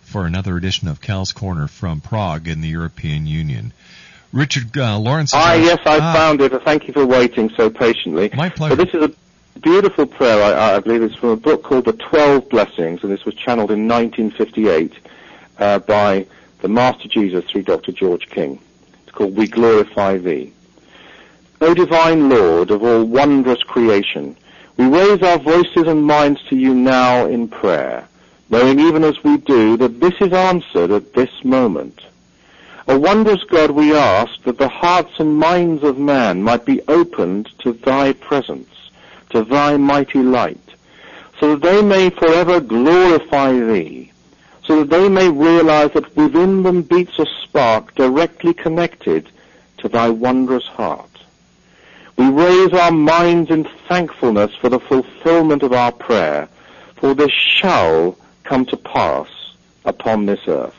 for 0.03 0.25
another 0.25 0.55
edition 0.57 0.87
of 0.87 1.01
Cal's 1.01 1.31
Corner 1.31 1.67
from 1.67 1.99
Prague 2.01 2.47
in 2.47 2.61
the 2.61 2.67
European 2.67 3.25
Union. 3.25 3.73
Richard 4.33 4.77
uh, 4.77 4.99
Lawrence. 4.99 5.31
Ah, 5.33 5.53
yes, 5.55 5.79
I 5.85 5.97
Ah, 5.99 6.13
found 6.13 6.41
it. 6.41 6.53
Thank 6.63 6.87
you 6.87 6.93
for 6.93 7.05
waiting 7.05 7.49
so 7.57 7.69
patiently. 7.69 8.29
My 8.35 8.49
pleasure. 8.49 8.75
So 8.75 8.83
this 8.85 8.93
is 8.93 9.03
a 9.03 9.59
beautiful 9.59 10.05
prayer. 10.05 10.41
I, 10.43 10.75
I 10.75 10.79
believe 10.79 11.01
it's 11.01 11.15
from 11.15 11.29
a 11.29 11.35
book 11.35 11.63
called 11.63 11.85
The 11.85 11.93
Twelve 11.93 12.47
Blessings, 12.49 13.03
and 13.03 13.11
this 13.11 13.25
was 13.25 13.33
channeled 13.35 13.71
in 13.71 13.87
1958 13.87 14.93
uh, 15.57 15.79
by 15.79 16.25
the 16.59 16.67
Master 16.69 17.07
Jesus 17.07 17.43
through 17.49 17.63
Dr. 17.63 17.91
George 17.91 18.29
King. 18.29 18.59
It's 19.11 19.17
called 19.17 19.35
We 19.35 19.47
Glorify 19.47 20.19
Thee. 20.19 20.53
O 21.59 21.73
divine 21.73 22.29
Lord 22.29 22.71
of 22.71 22.81
all 22.81 23.03
wondrous 23.03 23.61
creation, 23.61 24.37
we 24.77 24.87
raise 24.87 25.21
our 25.21 25.37
voices 25.37 25.85
and 25.85 26.05
minds 26.05 26.41
to 26.47 26.55
you 26.55 26.73
now 26.73 27.25
in 27.25 27.49
prayer, 27.49 28.07
knowing 28.49 28.79
even 28.79 29.03
as 29.03 29.21
we 29.21 29.35
do 29.35 29.75
that 29.75 29.99
this 29.99 30.13
is 30.21 30.31
answered 30.31 30.91
at 30.91 31.11
this 31.11 31.43
moment. 31.43 31.99
O 32.87 32.97
wondrous 32.97 33.43
God, 33.43 33.71
we 33.71 33.93
ask 33.93 34.41
that 34.43 34.57
the 34.57 34.69
hearts 34.69 35.19
and 35.19 35.35
minds 35.35 35.83
of 35.83 35.99
man 35.99 36.41
might 36.41 36.63
be 36.63 36.81
opened 36.87 37.49
to 37.59 37.73
thy 37.73 38.13
presence, 38.13 38.91
to 39.31 39.43
thy 39.43 39.75
mighty 39.75 40.23
light, 40.23 40.69
so 41.37 41.57
that 41.57 41.69
they 41.69 41.81
may 41.81 42.11
forever 42.11 42.61
glorify 42.61 43.51
thee, 43.51 44.13
so 44.65 44.83
that 44.83 44.89
they 44.89 45.09
may 45.09 45.29
realize 45.29 45.91
that 45.93 46.15
within 46.15 46.63
them 46.63 46.81
beats 46.81 47.17
a 47.19 47.25
spark 47.43 47.95
directly 47.95 48.53
connected 48.53 49.29
to 49.77 49.89
thy 49.89 50.09
wondrous 50.09 50.65
heart. 50.65 51.09
We 52.17 52.29
raise 52.29 52.73
our 52.73 52.91
minds 52.91 53.49
in 53.49 53.67
thankfulness 53.89 54.53
for 54.55 54.69
the 54.69 54.79
fulfillment 54.79 55.63
of 55.63 55.73
our 55.73 55.91
prayer, 55.91 56.47
for 56.95 57.15
this 57.15 57.31
shall 57.31 58.17
come 58.43 58.65
to 58.67 58.77
pass 58.77 59.27
upon 59.85 60.25
this 60.27 60.41
earth. 60.47 60.75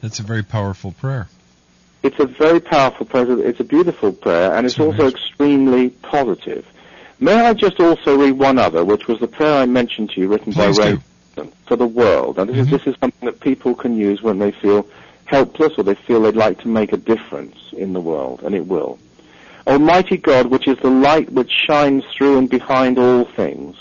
That's 0.00 0.18
a 0.18 0.22
very 0.22 0.42
powerful 0.42 0.92
prayer. 0.92 1.28
It's 2.02 2.18
a 2.20 2.26
very 2.26 2.60
powerful 2.60 3.04
prayer. 3.04 3.40
It's 3.40 3.60
a 3.60 3.64
beautiful 3.64 4.12
prayer, 4.12 4.54
and 4.54 4.66
it's 4.66 4.76
So 4.76 4.86
also 4.92 5.08
extremely 5.08 5.90
positive. 5.90 6.64
May 7.18 7.34
I 7.34 7.54
just 7.54 7.80
also 7.80 8.16
read 8.16 8.32
one 8.32 8.58
other, 8.58 8.84
which 8.84 9.08
was 9.08 9.18
the 9.18 9.26
prayer 9.26 9.62
I 9.62 9.66
mentioned 9.66 10.10
to 10.10 10.20
you, 10.20 10.28
written 10.28 10.52
Please 10.52 10.78
by 10.78 10.92
do. 10.92 11.02
Ray 11.36 11.48
for 11.66 11.76
the 11.76 11.86
world. 11.86 12.38
And 12.38 12.48
this, 12.48 12.56
Mhm. 12.56 12.60
is, 12.60 12.70
this 12.70 12.86
is 12.86 12.94
something 13.00 13.26
that 13.26 13.40
people 13.40 13.74
can 13.74 13.96
use 13.96 14.22
when 14.22 14.38
they 14.38 14.50
feel 14.50 14.86
helpless 15.24 15.72
or 15.76 15.84
they 15.84 15.94
feel 15.94 16.22
they'd 16.22 16.36
like 16.36 16.60
to 16.60 16.68
make 16.68 16.92
a 16.92 16.96
difference 16.96 17.56
in 17.76 17.92
the 17.92 18.00
world, 18.00 18.40
and 18.44 18.54
it 18.54 18.66
will. 18.66 18.98
Almighty 19.66 20.16
God, 20.16 20.46
which 20.46 20.68
is 20.68 20.78
the 20.78 20.90
light 20.90 21.32
which 21.32 21.50
shines 21.50 22.04
through 22.16 22.38
and 22.38 22.48
behind 22.48 22.98
all 22.98 23.24
things, 23.24 23.76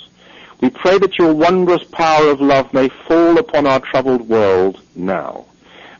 we 0.61 0.69
pray 0.69 0.97
that 0.97 1.19
your 1.19 1.33
wondrous 1.33 1.83
power 1.83 2.29
of 2.29 2.41
love 2.41 2.73
may 2.73 2.89
fall 2.89 3.37
upon 3.37 3.67
our 3.67 3.79
troubled 3.79 4.27
world 4.27 4.79
now. 4.95 5.45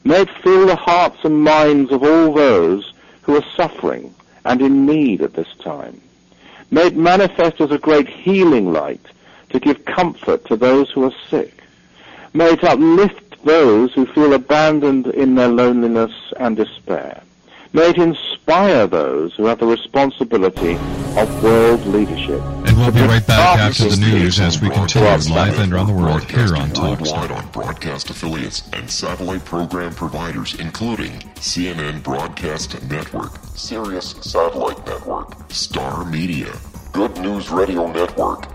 May 0.04 0.22
it 0.22 0.30
fill 0.44 0.66
the 0.66 0.76
hearts 0.76 1.18
and 1.24 1.44
minds 1.44 1.92
of 1.92 2.04
all 2.04 2.34
those 2.34 2.94
who 3.22 3.36
are 3.36 3.46
suffering 3.56 4.14
and 4.44 4.62
in 4.62 4.86
need 4.86 5.22
at 5.22 5.34
this 5.34 5.54
time. 5.64 6.02
May 6.72 6.88
it 6.88 6.98
manifest 6.98 7.62
as 7.62 7.72
a 7.72 7.78
great 7.78 8.08
healing 8.08 8.72
light 8.72 9.06
to 9.56 9.60
give 9.62 9.86
comfort 9.86 10.44
to 10.46 10.58
those 10.58 10.92
who 10.92 11.06
are 11.06 11.14
sick. 11.30 11.64
May 12.34 12.52
it 12.52 12.64
uplift 12.66 13.42
those 13.46 13.94
who 13.94 14.06
feel 14.06 14.34
abandoned 14.34 15.08
in 15.08 15.36
their 15.36 15.48
loneliness 15.48 16.12
and 16.38 16.58
despair. 16.58 17.24
May 17.72 17.92
it 17.92 17.98
inspire 17.98 18.86
those 18.86 19.34
who 19.36 19.46
have 19.46 19.60
the 19.60 19.66
responsibility 19.66 20.74
of 21.18 21.44
world 21.44 21.86
leadership. 21.86 22.42
And 22.66 22.78
we'll 22.78 22.92
be 22.92 23.02
right 23.02 23.26
back 23.26 23.60
after 23.60 23.88
the 23.88 23.98
news 23.98 24.42
as 24.42 24.62
we 24.62 24.70
continue 24.70 25.08
live 25.34 25.58
and 25.60 25.72
around 25.72 25.88
the 25.88 25.94
world 25.94 26.30
here 26.30 26.54
on 26.58 26.72
Talk 26.72 27.00
Worldwide 27.00 27.32
on 27.32 27.50
broadcast 27.52 28.10
affiliates 28.10 28.70
and 28.74 28.90
satellite 28.92 29.46
program 29.46 29.94
providers, 29.94 30.56
including 30.56 31.14
CNN 31.36 32.04
Broadcast 32.04 32.82
Network, 32.90 33.32
Sirius 33.56 34.16
Satellite 34.20 34.86
Network, 34.86 35.50
Star 35.50 36.04
Media, 36.04 36.54
Good 36.92 37.18
News 37.20 37.50
Radio 37.52 37.90
Network, 37.92 38.55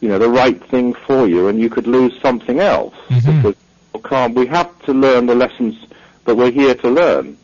you 0.00 0.08
know, 0.08 0.18
the 0.18 0.28
right 0.28 0.62
thing 0.68 0.94
for 0.94 1.28
you, 1.28 1.46
and 1.46 1.60
you 1.60 1.70
could 1.70 1.86
lose 1.86 2.20
something 2.20 2.58
else. 2.58 2.94
Mm-hmm. 3.08 3.50
Because 3.92 4.34
we 4.34 4.46
have 4.46 4.76
to 4.86 4.92
learn 4.92 5.26
the 5.26 5.36
lessons 5.36 5.76
that 6.24 6.34
we're 6.34 6.50
here 6.50 6.74
to 6.74 6.90
learn. 6.90 7.38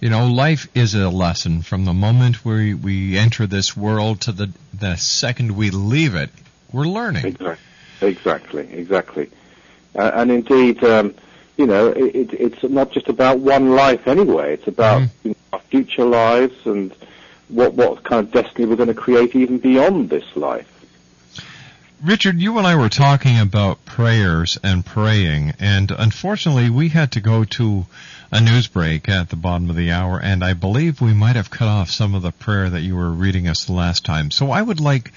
You 0.00 0.10
know, 0.10 0.26
life 0.26 0.68
is 0.74 0.94
a 0.94 1.08
lesson 1.08 1.62
from 1.62 1.84
the 1.84 1.92
moment 1.94 2.44
we 2.44 2.74
we 2.74 3.16
enter 3.16 3.46
this 3.46 3.76
world 3.76 4.22
to 4.22 4.32
the 4.32 4.50
the 4.74 4.96
second 4.96 5.52
we 5.56 5.70
leave 5.70 6.16
it. 6.16 6.30
We're 6.72 6.86
learning. 6.86 7.24
Exactly. 7.24 7.56
Exactly. 8.00 8.72
Exactly. 8.72 9.30
Uh, 9.94 10.10
and 10.14 10.30
indeed, 10.32 10.82
um, 10.82 11.14
you 11.56 11.66
know, 11.66 11.88
it, 11.88 12.32
it's 12.32 12.62
not 12.64 12.90
just 12.90 13.08
about 13.08 13.38
one 13.38 13.76
life 13.76 14.08
anyway. 14.08 14.54
It's 14.54 14.66
about 14.66 15.02
mm-hmm. 15.02 15.28
you 15.28 15.30
know, 15.30 15.36
our 15.52 15.60
future 15.60 16.04
lives 16.04 16.54
and 16.64 16.94
what 17.48 17.74
what 17.74 18.02
kind 18.02 18.26
of 18.26 18.32
destiny 18.32 18.64
we're 18.64 18.76
going 18.76 18.88
to 18.88 18.94
create 18.94 19.36
even 19.36 19.58
beyond 19.58 20.08
this 20.08 20.24
life. 20.34 20.68
Richard, 22.02 22.40
you 22.40 22.58
and 22.58 22.66
I 22.66 22.74
were 22.74 22.88
talking 22.88 23.38
about 23.38 23.84
prayers 23.84 24.58
and 24.64 24.84
praying, 24.84 25.52
and 25.60 25.90
unfortunately, 25.90 26.68
we 26.68 26.88
had 26.88 27.12
to 27.12 27.20
go 27.20 27.44
to 27.44 27.86
a 28.32 28.40
news 28.40 28.66
break 28.66 29.08
at 29.08 29.28
the 29.28 29.36
bottom 29.36 29.70
of 29.70 29.76
the 29.76 29.92
hour, 29.92 30.18
and 30.18 30.42
I 30.42 30.54
believe 30.54 31.00
we 31.00 31.12
might 31.12 31.36
have 31.36 31.50
cut 31.50 31.68
off 31.68 31.90
some 31.90 32.14
of 32.14 32.22
the 32.22 32.32
prayer 32.32 32.70
that 32.70 32.80
you 32.80 32.96
were 32.96 33.10
reading 33.10 33.46
us 33.46 33.68
last 33.68 34.04
time. 34.04 34.32
So 34.32 34.50
I 34.50 34.62
would 34.62 34.80
like 34.80 35.12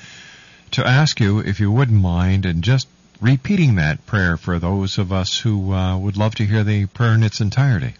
to 0.71 0.85
ask 0.85 1.19
you, 1.19 1.39
if 1.39 1.59
you 1.59 1.71
wouldn't 1.71 1.99
mind, 1.99 2.45
and 2.45 2.61
just 2.61 2.87
repeating 3.19 3.75
that 3.75 4.05
prayer 4.05 4.37
for 4.37 4.59
those 4.59 4.99
of 4.99 5.11
us 5.11 5.39
who 5.39 5.71
uh, 5.71 5.97
would 5.97 6.17
love 6.17 6.35
to 6.35 6.45
hear 6.45 6.63
the 6.63 6.85
prayer 6.87 7.13
in 7.13 7.23
its 7.23 7.39
entirety. 7.39 7.95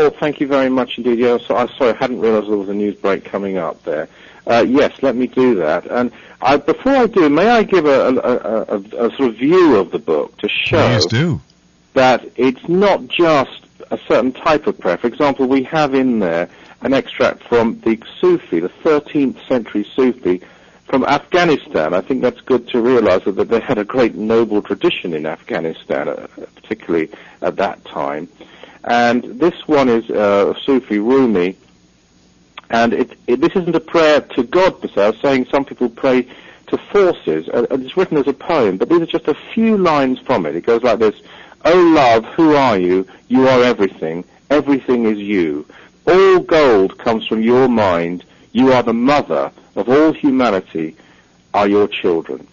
Oh, 0.00 0.10
thank 0.10 0.38
you 0.38 0.46
very 0.46 0.68
much 0.68 0.96
indeed. 0.96 1.18
Yeah, 1.18 1.38
so, 1.38 1.56
I 1.56 1.66
sorry, 1.76 1.92
I 1.92 1.96
hadn't 1.96 2.20
realised 2.20 2.48
there 2.48 2.56
was 2.56 2.68
a 2.68 2.74
news 2.74 2.94
break 2.94 3.24
coming 3.24 3.58
up 3.58 3.82
there. 3.82 4.08
Uh, 4.46 4.64
yes, 4.66 5.02
let 5.02 5.16
me 5.16 5.26
do 5.26 5.56
that. 5.56 5.86
And 5.86 6.12
I, 6.40 6.56
before 6.56 6.92
I 6.92 7.06
do, 7.08 7.28
may 7.28 7.48
I 7.48 7.64
give 7.64 7.84
a, 7.84 8.08
a, 8.08 8.76
a, 8.76 9.06
a, 9.06 9.16
sort 9.16 9.30
of 9.30 9.36
view 9.36 9.74
of 9.74 9.90
the 9.90 9.98
book 9.98 10.38
to 10.38 10.48
show 10.48 10.78
that 11.94 12.24
it's 12.36 12.68
not 12.68 13.08
just 13.08 13.66
a 13.90 13.98
certain 14.06 14.32
type 14.32 14.68
of 14.68 14.78
prayer. 14.78 14.98
For 14.98 15.08
example, 15.08 15.48
we 15.48 15.64
have 15.64 15.94
in 15.94 16.20
there 16.20 16.48
an 16.82 16.94
extract 16.94 17.42
from 17.42 17.80
the 17.80 18.00
Sufi, 18.20 18.60
the 18.60 18.68
13th 18.68 19.48
century 19.48 19.84
Sufi, 19.96 20.40
from 20.84 21.04
Afghanistan. 21.06 21.92
I 21.92 22.02
think 22.02 22.22
that's 22.22 22.40
good 22.42 22.68
to 22.68 22.80
realize 22.80 23.24
that 23.24 23.48
they 23.48 23.60
had 23.60 23.78
a 23.78 23.84
great 23.84 24.14
noble 24.14 24.62
tradition 24.62 25.12
in 25.12 25.26
Afghanistan, 25.26 26.08
uh, 26.08 26.28
particularly 26.54 27.10
at 27.42 27.56
that 27.56 27.84
time. 27.84 28.28
And 28.88 29.22
this 29.38 29.68
one 29.68 29.90
is 29.90 30.08
uh, 30.08 30.54
Sufi 30.64 30.98
Rumi, 30.98 31.58
and 32.70 32.94
it, 32.94 33.18
it, 33.26 33.38
this 33.38 33.52
isn't 33.54 33.76
a 33.76 33.80
prayer 33.80 34.22
to 34.22 34.42
God 34.42 34.80
per 34.80 34.88
se. 34.88 35.04
I 35.04 35.10
was 35.10 35.20
saying 35.20 35.46
some 35.50 35.66
people 35.66 35.90
pray 35.90 36.26
to 36.68 36.78
forces, 36.90 37.48
and 37.52 37.66
it's 37.70 37.98
written 37.98 38.16
as 38.16 38.26
a 38.26 38.32
poem, 38.32 38.78
but 38.78 38.88
these 38.88 39.02
are 39.02 39.06
just 39.06 39.28
a 39.28 39.34
few 39.52 39.76
lines 39.76 40.18
from 40.20 40.46
it. 40.46 40.56
It 40.56 40.64
goes 40.64 40.82
like 40.82 41.00
this, 41.00 41.20
Oh 41.66 41.78
love, 41.94 42.24
who 42.34 42.54
are 42.54 42.78
you? 42.78 43.06
You 43.28 43.46
are 43.46 43.62
everything. 43.62 44.24
Everything 44.48 45.04
is 45.04 45.18
you. 45.18 45.66
All 46.06 46.40
gold 46.40 46.96
comes 46.96 47.26
from 47.26 47.42
your 47.42 47.68
mind. 47.68 48.24
You 48.52 48.72
are 48.72 48.82
the 48.82 48.94
mother 48.94 49.52
of 49.76 49.90
all 49.90 50.14
humanity 50.14 50.96
are 51.52 51.68
your 51.68 51.88
children. 51.88 52.48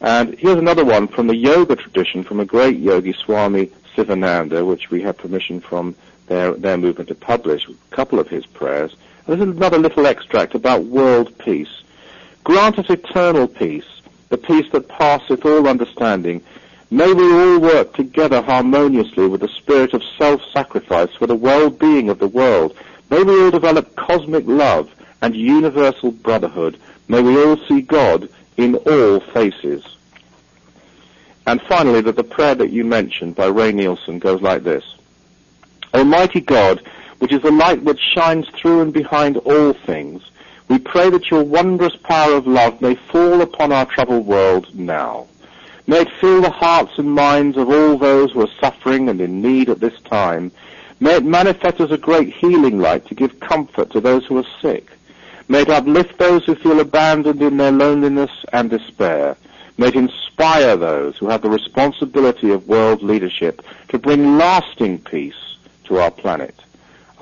And 0.00 0.38
here's 0.38 0.56
another 0.56 0.86
one 0.86 1.06
from 1.06 1.26
the 1.26 1.36
yoga 1.36 1.76
tradition 1.76 2.24
from 2.24 2.40
a 2.40 2.46
great 2.46 2.78
yogi, 2.78 3.12
Swami 3.12 3.70
Sivananda, 3.94 4.66
which 4.66 4.90
we 4.90 5.02
have 5.02 5.18
permission 5.18 5.60
from 5.60 5.94
their, 6.26 6.54
their 6.54 6.76
movement 6.76 7.08
to 7.08 7.14
publish 7.14 7.68
a 7.68 7.94
couple 7.94 8.18
of 8.18 8.28
his 8.28 8.46
prayers. 8.46 8.94
And 9.26 9.38
there's 9.38 9.48
another 9.48 9.78
little 9.78 10.06
extract 10.06 10.54
about 10.54 10.84
world 10.84 11.36
peace. 11.38 11.82
Grant 12.44 12.78
us 12.78 12.88
eternal 12.88 13.46
peace, 13.48 14.00
the 14.28 14.38
peace 14.38 14.70
that 14.72 14.88
passeth 14.88 15.44
all 15.44 15.68
understanding. 15.68 16.42
May 16.90 17.12
we 17.12 17.32
all 17.32 17.60
work 17.60 17.94
together 17.94 18.42
harmoniously 18.42 19.28
with 19.28 19.40
the 19.40 19.48
spirit 19.48 19.92
of 19.92 20.02
self-sacrifice 20.18 21.14
for 21.14 21.26
the 21.26 21.36
well-being 21.36 22.08
of 22.08 22.18
the 22.18 22.28
world. 22.28 22.76
May 23.10 23.22
we 23.22 23.42
all 23.42 23.50
develop 23.50 23.94
cosmic 23.96 24.46
love 24.46 24.90
and 25.22 25.36
universal 25.36 26.12
brotherhood. 26.12 26.78
May 27.08 27.20
we 27.20 27.42
all 27.44 27.56
see 27.66 27.82
God 27.82 28.28
in 28.56 28.76
all 28.76 29.20
faces. 29.20 29.84
And 31.50 31.60
finally, 31.62 32.00
that 32.02 32.14
the 32.14 32.22
prayer 32.22 32.54
that 32.54 32.70
you 32.70 32.84
mentioned 32.84 33.34
by 33.34 33.46
Ray 33.46 33.72
Nielsen 33.72 34.20
goes 34.20 34.40
like 34.40 34.62
this. 34.62 34.84
Almighty 35.92 36.40
God, 36.40 36.80
which 37.18 37.32
is 37.32 37.42
the 37.42 37.50
light 37.50 37.82
which 37.82 37.98
shines 37.98 38.48
through 38.50 38.82
and 38.82 38.92
behind 38.92 39.36
all 39.38 39.72
things, 39.72 40.22
we 40.68 40.78
pray 40.78 41.10
that 41.10 41.28
your 41.28 41.42
wondrous 41.42 41.96
power 41.96 42.34
of 42.34 42.46
love 42.46 42.80
may 42.80 42.94
fall 42.94 43.40
upon 43.40 43.72
our 43.72 43.84
troubled 43.84 44.26
world 44.26 44.72
now. 44.78 45.26
May 45.88 46.02
it 46.02 46.12
fill 46.20 46.40
the 46.40 46.50
hearts 46.50 46.96
and 46.98 47.10
minds 47.16 47.56
of 47.56 47.68
all 47.68 47.98
those 47.98 48.30
who 48.30 48.42
are 48.42 48.56
suffering 48.60 49.08
and 49.08 49.20
in 49.20 49.42
need 49.42 49.68
at 49.70 49.80
this 49.80 50.00
time. 50.02 50.52
May 51.00 51.16
it 51.16 51.24
manifest 51.24 51.80
as 51.80 51.90
a 51.90 51.98
great 51.98 52.32
healing 52.32 52.78
light 52.78 53.06
to 53.06 53.16
give 53.16 53.40
comfort 53.40 53.90
to 53.90 54.00
those 54.00 54.24
who 54.24 54.38
are 54.38 54.46
sick. 54.62 54.88
May 55.48 55.62
it 55.62 55.68
uplift 55.68 56.16
those 56.16 56.44
who 56.44 56.54
feel 56.54 56.78
abandoned 56.78 57.42
in 57.42 57.56
their 57.56 57.72
loneliness 57.72 58.30
and 58.52 58.70
despair. 58.70 59.36
May 59.80 59.88
it 59.88 59.96
inspire 59.96 60.76
those 60.76 61.16
who 61.16 61.30
have 61.30 61.40
the 61.40 61.48
responsibility 61.48 62.50
of 62.50 62.68
world 62.68 63.02
leadership 63.02 63.64
to 63.88 63.98
bring 63.98 64.36
lasting 64.36 64.98
peace 64.98 65.56
to 65.84 65.96
our 65.96 66.10
planet. 66.10 66.54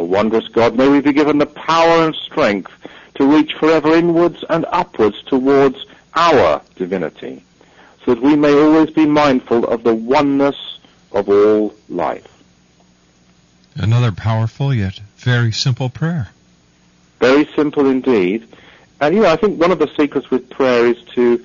O 0.01 0.05
wondrous 0.05 0.49
God, 0.49 0.75
may 0.75 0.89
we 0.89 1.01
be 1.01 1.13
given 1.13 1.39
the 1.39 1.47
power 1.47 2.05
and 2.05 2.17
strength 2.17 2.73
to 3.15 3.25
reach 3.25 3.55
forever 3.55 3.95
inwards 3.95 4.45
and 4.51 4.67
upwards 4.73 5.23
towards 5.23 5.87
our 6.17 6.61
divinity, 6.75 7.45
so 8.05 8.15
that 8.15 8.25
we 8.25 8.35
may 8.35 8.53
always 8.53 8.91
be 8.91 9.07
mindful 9.07 9.65
of 9.69 9.85
the 9.85 9.95
oneness 9.95 10.81
of 11.13 11.29
all 11.29 11.73
life. 11.89 12.27
Another 13.77 14.11
powerful 14.11 14.75
yet 14.75 14.99
very 15.19 15.53
simple 15.53 15.91
prayer. 15.91 16.31
Very 17.21 17.45
simple 17.55 17.87
indeed. 17.87 18.49
And 19.01 19.15
you 19.15 19.23
know, 19.23 19.31
I 19.31 19.37
think 19.37 19.61
one 19.61 19.71
of 19.71 19.79
the 19.79 19.91
secrets 19.97 20.29
with 20.29 20.51
prayer 20.51 20.87
is 20.87 21.01
to 21.15 21.45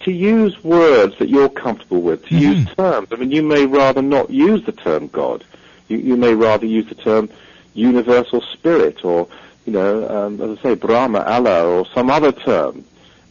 to 0.00 0.12
use 0.12 0.62
words 0.62 1.16
that 1.18 1.28
you're 1.28 1.48
comfortable 1.48 2.02
with, 2.02 2.24
to 2.26 2.36
use 2.36 2.66
terms. 2.76 3.08
I 3.10 3.16
mean, 3.16 3.30
you 3.32 3.42
may 3.42 3.66
rather 3.66 4.02
not 4.02 4.30
use 4.30 4.64
the 4.64 4.72
term 4.72 5.08
God. 5.08 5.44
You, 5.88 5.98
you 5.98 6.16
may 6.16 6.34
rather 6.34 6.66
use 6.66 6.86
the 6.88 6.94
term 6.94 7.28
universal 7.74 8.40
spirit 8.52 9.04
or, 9.04 9.26
you 9.66 9.72
know, 9.72 10.08
um, 10.08 10.40
as 10.40 10.58
I 10.58 10.62
say, 10.62 10.74
Brahma, 10.74 11.20
Allah, 11.24 11.64
or 11.66 11.86
some 11.94 12.10
other 12.10 12.32
term. 12.32 12.84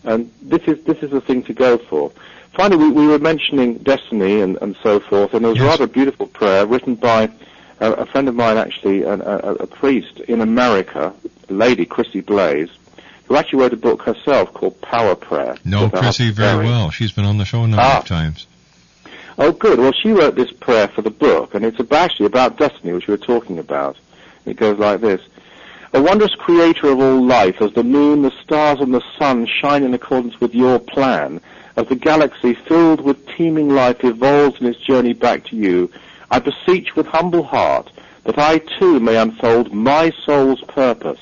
And 0.03 0.31
this 0.41 0.61
is 0.63 0.83
this 0.85 0.97
is 1.03 1.11
the 1.11 1.21
thing 1.21 1.43
to 1.43 1.53
go 1.53 1.77
for. 1.77 2.11
Finally, 2.53 2.85
we, 2.85 2.89
we 2.91 3.07
were 3.07 3.19
mentioning 3.19 3.75
destiny 3.77 4.41
and, 4.41 4.57
and 4.61 4.75
so 4.83 4.99
forth, 4.99 5.33
and 5.33 5.43
there 5.45 5.49
was 5.51 5.59
Yes. 5.59 5.67
a 5.67 5.69
rather 5.69 5.87
beautiful 5.87 6.27
prayer 6.27 6.65
written 6.65 6.95
by 6.95 7.29
a, 7.79 7.91
a 7.93 8.05
friend 8.07 8.27
of 8.27 8.35
mine, 8.35 8.57
actually, 8.57 9.03
an, 9.03 9.21
a, 9.21 9.37
a- 9.37 9.67
priest 9.67 10.19
in 10.21 10.41
America, 10.41 11.13
a 11.49 11.53
lady, 11.53 11.85
Chrissie 11.85 12.19
Blaze, 12.21 12.69
who 13.31 13.37
actually 13.37 13.59
wrote 13.59 13.71
a 13.71 13.77
book 13.77 14.01
herself 14.01 14.53
called 14.53 14.79
Power 14.81 15.15
Prayer. 15.15 15.55
No, 15.63 15.89
Chrissie 15.89 16.31
very 16.31 16.65
well. 16.65 16.91
She's 16.91 17.13
been 17.13 17.23
on 17.23 17.37
the 17.37 17.45
show 17.45 17.59
a 17.63 17.67
number 17.67 17.77
Ah. 17.81 17.99
of 17.99 18.05
times. 18.05 18.45
Oh, 19.37 19.53
good. 19.53 19.79
Well, 19.79 19.93
she 19.93 20.11
wrote 20.11 20.35
this 20.35 20.51
prayer 20.51 20.89
for 20.89 21.01
the 21.01 21.11
book, 21.11 21.55
and 21.55 21.63
it's 21.63 21.79
about, 21.79 22.11
actually 22.11 22.25
about 22.25 22.57
destiny, 22.57 22.91
which 22.91 23.07
we 23.07 23.13
were 23.13 23.17
talking 23.25 23.57
about. 23.57 23.95
It 24.45 24.57
goes 24.57 24.77
like 24.77 24.99
this. 24.99 25.21
A 25.93 26.01
wondrous 26.01 26.35
creator 26.35 26.87
of 26.87 26.99
all 26.99 27.25
life, 27.25 27.61
as 27.61 27.71
the 27.71 27.85
moon, 27.85 28.21
the 28.21 28.33
stars, 28.43 28.81
and 28.81 28.93
the 28.93 29.01
sun 29.17 29.45
shine 29.61 29.83
in 29.83 29.93
accordance 29.93 30.41
with 30.41 30.53
your 30.53 30.77
plan, 30.77 31.39
as 31.77 31.87
the 31.87 31.95
galaxy 31.95 32.53
filled 32.53 32.99
with 32.99 33.25
teeming 33.37 33.69
life 33.69 34.03
evolves 34.03 34.59
in 34.59 34.67
its 34.67 34.79
journey 34.79 35.13
back 35.13 35.45
to 35.45 35.55
you, 35.55 35.89
I 36.29 36.39
beseech 36.39 36.97
with 36.97 37.07
humble 37.07 37.43
heart 37.43 37.89
that 38.25 38.37
I 38.37 38.57
too 38.57 38.99
may 38.99 39.15
unfold 39.15 39.73
my 39.73 40.11
soul's 40.25 40.61
purpose, 40.63 41.19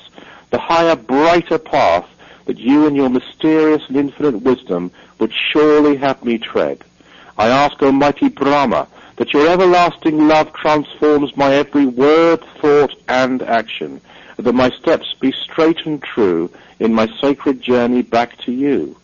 the 0.50 0.58
higher, 0.58 0.96
brighter 0.96 1.58
path 1.58 2.06
that 2.46 2.58
you 2.58 2.86
and 2.86 2.96
your 2.96 3.08
mysterious 3.08 3.82
and 3.88 3.96
infinite 3.96 4.42
wisdom 4.42 4.90
would 5.18 5.32
surely 5.32 5.96
have 5.96 6.24
me 6.24 6.38
tread. 6.38 6.82
I 7.38 7.48
ask 7.48 7.80
Almighty 7.82 8.28
Brahma 8.28 8.88
that 9.16 9.32
your 9.32 9.48
everlasting 9.48 10.28
love 10.28 10.52
transforms 10.54 11.36
my 11.36 11.54
every 11.54 11.86
word, 11.86 12.42
thought, 12.60 12.94
and 13.08 13.42
action, 13.42 14.00
and 14.36 14.46
that 14.46 14.54
my 14.54 14.70
steps 14.70 15.14
be 15.20 15.32
straight 15.32 15.84
and 15.84 16.02
true 16.02 16.50
in 16.78 16.94
my 16.94 17.06
sacred 17.20 17.60
journey 17.60 18.02
back 18.02 18.36
to 18.38 18.52
you. 18.52 18.96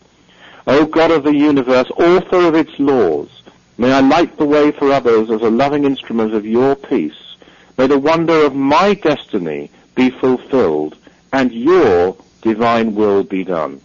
O 0.65 0.85
God 0.85 1.11
of 1.11 1.23
the 1.23 1.35
universe, 1.35 1.89
author 1.91 2.47
of 2.47 2.55
its 2.55 2.77
laws, 2.79 3.29
may 3.77 3.93
I 3.93 4.01
light 4.01 4.37
the 4.37 4.45
way 4.45 4.71
for 4.71 4.91
others 4.91 5.29
as 5.29 5.41
a 5.41 5.49
loving 5.49 5.85
instrument 5.85 6.33
of 6.33 6.45
your 6.45 6.75
peace. 6.75 7.35
May 7.77 7.87
the 7.87 7.99
wonder 7.99 8.45
of 8.45 8.55
my 8.55 8.95
destiny 8.95 9.69
be 9.95 10.09
fulfilled, 10.09 10.97
and 11.31 11.51
your 11.51 12.17
divine 12.41 12.95
will 12.95 13.23
be 13.23 13.43
done. 13.43 13.81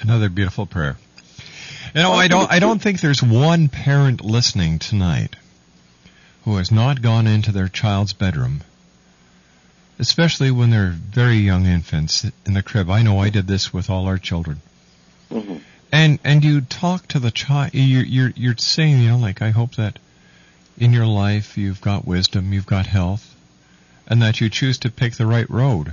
Another 0.00 0.28
beautiful 0.28 0.66
prayer. 0.66 0.96
You 1.94 2.02
know, 2.02 2.12
I 2.12 2.28
don't 2.28 2.50
I 2.50 2.58
don't 2.58 2.80
think 2.80 3.00
there's 3.00 3.22
one 3.22 3.68
parent 3.68 4.24
listening 4.24 4.78
tonight 4.78 5.36
who 6.44 6.56
has 6.56 6.70
not 6.70 7.00
gone 7.00 7.26
into 7.26 7.52
their 7.52 7.68
child's 7.68 8.12
bedroom, 8.12 8.60
especially 9.98 10.50
when 10.50 10.70
they're 10.70 10.94
very 10.94 11.36
young 11.36 11.64
infants 11.66 12.24
in 12.44 12.54
the 12.54 12.62
crib. 12.62 12.90
I 12.90 13.02
know 13.02 13.18
I 13.18 13.30
did 13.30 13.46
this 13.46 13.72
with 13.72 13.88
all 13.88 14.06
our 14.06 14.18
children. 14.18 14.60
Mhm. 15.30 15.60
And 15.90 16.18
and 16.22 16.44
you 16.44 16.60
talk 16.60 17.08
to 17.08 17.18
the 17.18 17.30
child. 17.30 17.70
You're 17.72 18.04
you're 18.04 18.32
you're 18.36 18.56
saying, 18.58 19.00
you 19.00 19.08
know, 19.08 19.18
like 19.18 19.40
I 19.40 19.50
hope 19.50 19.76
that 19.76 19.98
in 20.76 20.92
your 20.92 21.06
life 21.06 21.56
you've 21.56 21.80
got 21.80 22.06
wisdom, 22.06 22.52
you've 22.52 22.66
got 22.66 22.86
health, 22.86 23.34
and 24.06 24.22
that 24.22 24.40
you 24.40 24.48
choose 24.48 24.78
to 24.78 24.90
pick 24.90 25.14
the 25.14 25.26
right 25.26 25.48
road. 25.50 25.92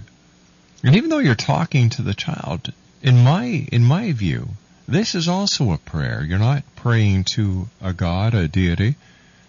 And 0.84 0.95
even 0.95 1.10
though 1.10 1.19
you're 1.19 1.36
talking 1.36 1.89
to 1.91 2.02
the 2.02 2.13
child, 2.13 2.71
in 3.02 3.23
my 3.23 3.67
in 3.71 3.84
my 3.84 4.12
view, 4.12 4.49
this 4.88 5.15
is 5.15 5.28
also 5.28 5.71
a 5.71 5.78
prayer. 5.78 6.23
You're 6.23 6.39
not 6.39 6.63
praying 6.76 7.23
to 7.36 7.69
a 7.82 7.93
god, 7.93 8.34
a 8.34 8.47
deity. 8.47 8.95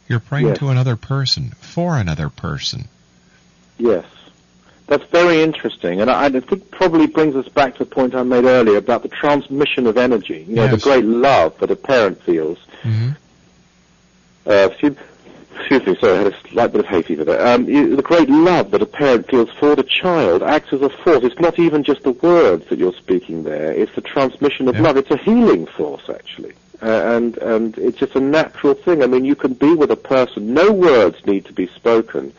You're 0.08 0.20
praying 0.20 0.48
Yes. 0.48 0.58
to 0.58 0.68
another 0.68 0.96
person, 0.96 1.54
for 1.60 1.96
another 1.96 2.28
person. 2.28 2.88
Yes. 3.78 4.04
That's 4.86 5.04
very 5.10 5.42
interesting, 5.42 6.02
and 6.02 6.10
I, 6.10 6.26
I 6.26 6.28
think 6.28 6.70
probably 6.70 7.06
brings 7.06 7.34
us 7.36 7.48
back 7.48 7.72
to 7.76 7.84
the 7.84 7.90
point 7.90 8.14
I 8.14 8.22
made 8.22 8.44
earlier 8.44 8.76
about 8.76 9.02
the 9.02 9.08
transmission 9.08 9.86
of 9.86 9.96
energy. 9.96 10.44
You 10.46 10.56
know, 10.56 10.64
Yes. 10.64 10.74
the 10.74 10.80
great 10.90 11.04
love 11.06 11.58
that 11.60 11.70
a 11.70 11.76
parent 11.76 12.22
feels. 12.22 12.58
Mm-hmm. 12.82 13.10
Uh, 14.46 14.68
excuse, 15.56 15.86
me, 15.86 15.96
sorry, 16.00 16.12
I 16.14 16.22
had 16.24 16.26
a 16.32 16.48
slight 16.48 16.72
bit 16.72 16.80
of 16.80 16.86
hay 16.86 17.02
fever 17.02 17.24
there. 17.24 17.46
Um, 17.46 17.68
you, 17.68 17.96
the 17.96 18.02
great 18.02 18.28
love 18.28 18.70
that 18.72 18.82
a 18.82 18.86
parent 18.86 19.28
feels 19.30 19.50
for 19.58 19.74
the 19.74 19.82
child 19.82 20.42
acts 20.42 20.72
as 20.72 20.82
a 20.82 20.90
force. 20.90 21.24
It's 21.24 21.38
not 21.40 21.58
even 21.58 21.82
just 21.84 22.02
the 22.02 22.12
words 22.12 22.68
that 22.68 22.78
you're 22.78 22.92
speaking 22.94 23.44
there. 23.44 23.72
It's 23.72 23.94
the 23.94 24.00
transmission 24.00 24.68
of 24.68 24.74
Yeah. 24.76 24.82
love. 24.82 24.96
It's 24.96 25.10
a 25.10 25.16
healing 25.16 25.66
force, 25.66 26.08
actually. 26.08 26.52
Uh, 26.82 26.86
and, 27.16 27.38
and 27.38 27.78
it's 27.78 27.98
just 27.98 28.14
a 28.14 28.20
natural 28.20 28.74
thing. 28.74 29.02
I 29.02 29.06
mean, 29.06 29.24
you 29.24 29.34
can 29.36 29.54
be 29.54 29.74
with 29.74 29.90
a 29.90 29.96
person, 29.96 30.52
no 30.52 30.72
words 30.72 31.24
need 31.26 31.44
to 31.46 31.52
be 31.52 31.66
spoken, 31.68 32.32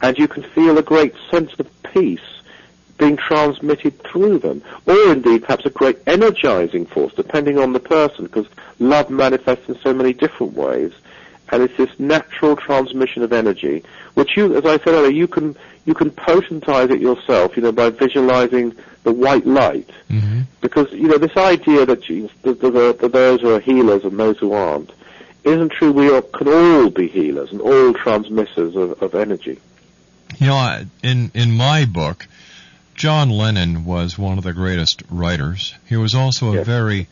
and 0.00 0.16
you 0.18 0.26
can 0.28 0.42
feel 0.42 0.78
a 0.78 0.82
great 0.82 1.14
sense 1.30 1.52
of 1.58 1.68
peace 1.82 2.20
being 2.96 3.16
transmitted 3.16 3.98
through 4.04 4.38
them, 4.38 4.62
or 4.86 5.12
indeed 5.12 5.42
perhaps 5.42 5.64
a 5.66 5.70
great 5.70 5.98
energizing 6.06 6.86
force, 6.86 7.12
depending 7.14 7.58
on 7.58 7.72
the 7.72 7.80
person, 7.80 8.24
because 8.24 8.46
love 8.78 9.10
manifests 9.10 9.68
in 9.68 9.78
so 9.80 9.92
many 9.92 10.12
different 10.12 10.52
ways. 10.54 10.92
And 11.52 11.62
it's 11.62 11.76
this 11.76 11.90
natural 11.98 12.56
transmission 12.56 13.22
of 13.22 13.32
energy, 13.32 13.82
which 14.14 14.36
you, 14.36 14.56
as 14.56 14.64
I 14.64 14.78
said 14.78 14.88
earlier, 14.88 15.10
you 15.10 15.26
can 15.26 15.56
you 15.84 15.94
can 15.94 16.10
potentize 16.10 16.90
it 16.90 17.00
yourself, 17.00 17.56
you 17.56 17.62
know, 17.62 17.72
by 17.72 17.90
visualizing 17.90 18.74
the 19.02 19.12
white 19.12 19.46
light. 19.46 19.90
hmm 20.08 20.42
Because, 20.60 20.92
you 20.92 21.08
know, 21.08 21.18
this 21.18 21.36
idea 21.36 21.86
that, 21.86 22.08
you, 22.08 22.28
that, 22.42 22.60
that, 22.60 22.98
that 23.00 23.12
those 23.12 23.40
who 23.40 23.54
are 23.54 23.60
healers 23.60 24.04
and 24.04 24.18
those 24.18 24.38
who 24.38 24.52
aren't 24.52 24.92
isn't 25.42 25.72
true. 25.72 25.90
We 25.90 26.10
all, 26.10 26.22
can 26.22 26.48
all 26.48 26.90
be 26.90 27.08
healers 27.08 27.50
and 27.50 27.60
all 27.62 27.94
transmitters 27.94 28.76
of, 28.76 29.02
of 29.02 29.14
energy. 29.14 29.58
You 30.38 30.48
know, 30.48 30.84
in 31.02 31.30
in 31.34 31.50
my 31.52 31.86
book, 31.86 32.26
John 32.94 33.30
Lennon 33.30 33.84
was 33.84 34.18
one 34.18 34.36
of 34.38 34.44
the 34.44 34.52
greatest 34.52 35.02
writers. 35.10 35.74
He 35.88 35.96
was 35.96 36.14
also 36.14 36.52
a 36.52 36.56
Yes. 36.56 36.66
very, 36.66 37.08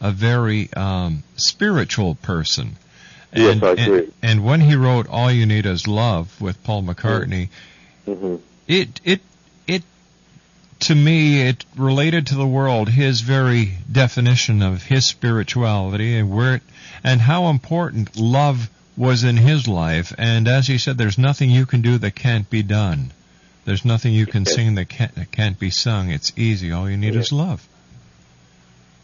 a 0.00 0.10
very 0.10 0.68
um, 0.74 1.22
spiritual 1.36 2.16
person. 2.16 2.76
Yes, 3.34 3.52
And, 3.54 3.64
I 3.64 3.70
and- 3.70 3.80
agree. 3.80 4.08
And, 4.22 4.44
when 4.44 4.60
he 4.60 4.74
wrote 4.74 5.06
"All 5.08 5.30
You 5.30 5.46
Need 5.46 5.66
Is 5.66 5.86
Love" 5.86 6.40
with 6.40 6.62
Paul 6.64 6.82
McCartney, 6.82 7.48
hmm 8.06 8.36
it 8.66 9.00
it 9.04 9.20
it 9.66 9.82
to 10.80 10.94
me 10.94 11.42
it 11.42 11.64
related 11.76 12.26
to 12.28 12.34
the 12.34 12.46
world 12.46 12.88
his 12.88 13.20
very 13.22 13.72
definition 13.90 14.62
of 14.62 14.82
his 14.82 15.06
spirituality 15.06 16.16
and 16.16 16.30
where 16.30 16.56
it, 16.56 16.62
and 17.04 17.20
how 17.20 17.48
important 17.48 18.16
love 18.16 18.68
was 18.96 19.24
in 19.24 19.36
his 19.36 19.66
life. 19.68 20.12
And 20.18 20.46
as 20.48 20.66
he 20.66 20.76
said 20.78 20.98
there's 20.98 21.18
nothing 21.18 21.50
you 21.50 21.66
can 21.66 21.80
do 21.82 21.98
that 21.98 22.14
can't 22.14 22.48
be 22.50 22.62
done. 22.62 23.10
There's 23.64 23.84
nothing 23.84 24.12
you 24.14 24.26
can 24.26 24.44
Yes. 24.44 24.54
sing 24.54 24.74
that 24.76 24.88
can't 24.88 25.14
that 25.16 25.30
can't 25.32 25.58
be 25.58 25.70
sung. 25.70 26.10
It's 26.10 26.32
easy. 26.36 26.72
All 26.72 26.88
you 26.90 26.96
need 26.96 27.14
Yes. 27.14 27.26
is 27.26 27.32
love 27.32 27.66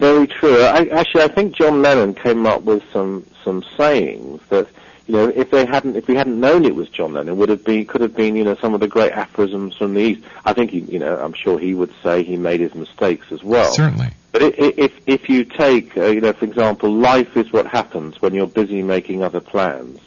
Very 0.04 0.26
true. 0.26 0.60
I, 0.60 0.84
actually, 0.88 1.22
I 1.22 1.28
think 1.28 1.56
John 1.56 1.80
Lennon 1.80 2.12
came 2.12 2.46
up 2.46 2.64
with 2.64 2.82
some 2.92 3.24
some 3.42 3.64
sayings 3.74 4.42
that 4.50 4.68
you 5.06 5.14
know 5.14 5.28
if 5.28 5.50
they 5.50 5.64
hadn't 5.64 5.96
if 5.96 6.06
we 6.08 6.14
hadn't 6.14 6.38
known 6.38 6.66
it 6.66 6.74
was 6.74 6.90
John 6.90 7.14
Lennon 7.14 7.38
would 7.38 7.48
have 7.48 7.64
been 7.64 7.86
could 7.86 8.02
have 8.02 8.14
been 8.14 8.36
you 8.36 8.44
know 8.44 8.54
some 8.56 8.74
of 8.74 8.80
the 8.80 8.86
great 8.86 9.12
aphorisms 9.12 9.78
from 9.78 9.94
the 9.94 10.02
East. 10.02 10.20
I 10.44 10.52
think 10.52 10.72
he, 10.72 10.80
you 10.80 10.98
know 10.98 11.16
I'm 11.16 11.32
sure 11.32 11.58
he 11.58 11.72
would 11.72 11.90
say 12.02 12.22
he 12.22 12.36
made 12.36 12.60
his 12.60 12.74
mistakes 12.74 13.32
as 13.32 13.42
well. 13.42 13.72
certainly 13.72 14.10
But 14.32 14.42
i 14.42 14.46
i 14.48 14.74
if 14.76 14.92
if 15.06 15.30
you 15.30 15.42
take 15.42 15.96
uh, 15.96 16.08
you 16.08 16.20
know 16.20 16.34
for 16.34 16.44
example, 16.44 16.92
life 16.92 17.34
is 17.34 17.50
what 17.50 17.66
happens 17.66 18.20
when 18.20 18.34
you're 18.34 18.46
busy 18.46 18.82
making 18.82 19.22
other 19.22 19.40
plans. 19.40 20.00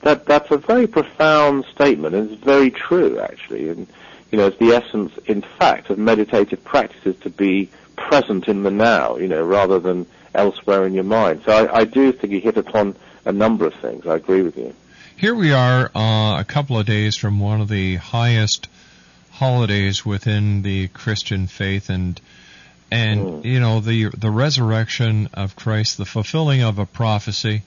That 0.00 0.26
that's 0.26 0.50
a 0.50 0.56
very 0.56 0.88
profound 0.88 1.66
statement, 1.66 2.16
and 2.16 2.32
it's 2.32 2.42
very 2.42 2.72
true 2.72 3.20
actually. 3.20 3.68
And 3.68 3.86
you 4.30 4.38
know, 4.38 4.46
it's 4.46 4.58
the 4.58 4.70
essence, 4.70 5.12
in 5.26 5.42
fact, 5.42 5.90
of 5.90 5.98
meditative 5.98 6.62
practices 6.62 7.16
to 7.22 7.30
be 7.30 7.68
present 8.08 8.48
in 8.48 8.62
the 8.62 8.70
now. 8.70 9.16
You 9.16 9.28
know, 9.28 9.42
rather 9.42 9.78
than 9.78 10.06
elsewhere 10.34 10.86
in 10.86 10.94
your 10.94 11.04
mind. 11.04 11.42
So 11.44 11.52
I, 11.52 11.80
I 11.80 11.84
do 11.84 12.12
think 12.12 12.32
you 12.32 12.40
hit 12.40 12.56
upon 12.56 12.94
a 13.24 13.32
number 13.32 13.66
of 13.66 13.74
things. 13.74 14.06
I 14.06 14.14
agree 14.16 14.42
with 14.42 14.56
you. 14.56 14.74
Here 15.16 15.34
we 15.34 15.52
are, 15.52 15.90
uh, 15.94 16.40
a 16.40 16.44
couple 16.46 16.78
of 16.78 16.86
days 16.86 17.16
from 17.16 17.40
one 17.40 17.60
of 17.60 17.68
the 17.68 17.96
highest 17.96 18.68
holidays 19.32 20.04
within 20.06 20.62
the 20.62 20.88
Christian 20.88 21.46
faith, 21.46 21.90
and 21.90 22.20
and 22.90 23.20
Mm. 23.20 23.44
you 23.44 23.60
know 23.60 23.80
the 23.80 24.08
the 24.16 24.30
resurrection 24.30 25.28
of 25.34 25.56
Christ, 25.56 25.98
the 25.98 26.04
fulfilling 26.06 26.62
of 26.62 26.78
a 26.78 26.86
prophecy, 26.86 27.62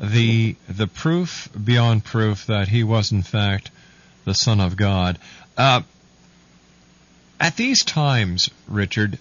the 0.00 0.56
the 0.68 0.86
proof 0.86 1.48
beyond 1.62 2.04
proof 2.04 2.46
that 2.46 2.68
he 2.68 2.82
was 2.82 3.12
in 3.12 3.22
fact 3.22 3.70
the 4.24 4.34
Son 4.34 4.60
of 4.60 4.76
God. 4.76 5.18
Uh, 5.56 5.82
at 7.38 7.56
these 7.56 7.84
times, 7.84 8.50
Richard, 8.68 9.18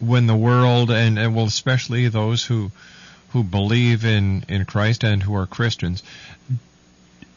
when 0.00 0.26
the 0.26 0.36
world 0.36 0.90
and, 0.90 1.18
and 1.18 1.34
well, 1.34 1.46
especially 1.46 2.08
those 2.08 2.44
who 2.44 2.70
who 3.30 3.42
believe 3.42 4.04
in 4.04 4.44
in 4.48 4.64
Christ 4.64 5.04
and 5.04 5.22
who 5.22 5.34
are 5.34 5.46
Christians, 5.46 6.02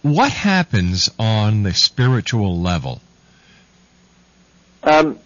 what 0.02 0.32
happens 0.32 1.10
on 1.20 1.64
the 1.64 1.74
spiritual 1.74 2.60
level? 2.60 3.02
Um, 4.84 5.20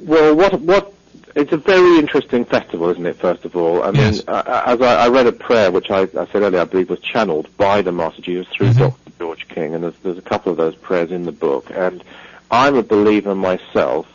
well, 0.00 0.34
what 0.34 0.60
what? 0.60 0.92
It's 1.34 1.52
a 1.52 1.56
very 1.56 1.98
interesting 1.98 2.44
festival, 2.44 2.88
isn't 2.90 3.06
it? 3.06 3.16
First 3.16 3.44
of 3.44 3.54
all, 3.54 3.82
I 3.84 3.92
mean, 3.92 4.00
Yes. 4.14 4.22
uh, 4.26 4.62
as 4.66 4.80
I, 4.80 5.04
I 5.04 5.08
read 5.08 5.26
a 5.28 5.32
prayer, 5.32 5.70
which 5.70 5.88
I, 5.90 6.00
I 6.02 6.26
said 6.32 6.36
earlier, 6.42 6.60
I 6.62 6.64
believe 6.64 6.90
was 6.90 6.98
channeled 6.98 7.48
by 7.56 7.80
the 7.82 7.92
Master 7.92 8.22
Jesus 8.22 8.48
through 8.52 8.70
Mhm. 8.70 8.78
Dr. 8.78 9.12
George 9.20 9.46
King, 9.48 9.74
and 9.74 9.84
there's, 9.84 9.94
there's 10.02 10.18
a 10.18 10.22
couple 10.22 10.50
of 10.50 10.58
those 10.58 10.74
prayers 10.74 11.12
in 11.12 11.24
the 11.26 11.32
book. 11.32 11.70
And 11.72 12.02
I'm 12.50 12.74
a 12.74 12.82
believer 12.82 13.36
myself 13.36 14.06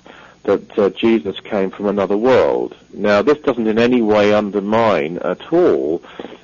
that 0.44 0.78
uh, 0.78 0.90
Jesus 0.90 1.40
came 1.40 1.72
from 1.72 1.88
another 1.88 2.18
world. 2.18 2.76
Now, 2.94 3.22
this 3.22 3.38
doesn't 3.40 3.68
in 3.68 3.80
any 3.80 4.02
way 4.02 4.34
undermine 4.34 5.18
at 5.20 5.52
all 5.52 6.02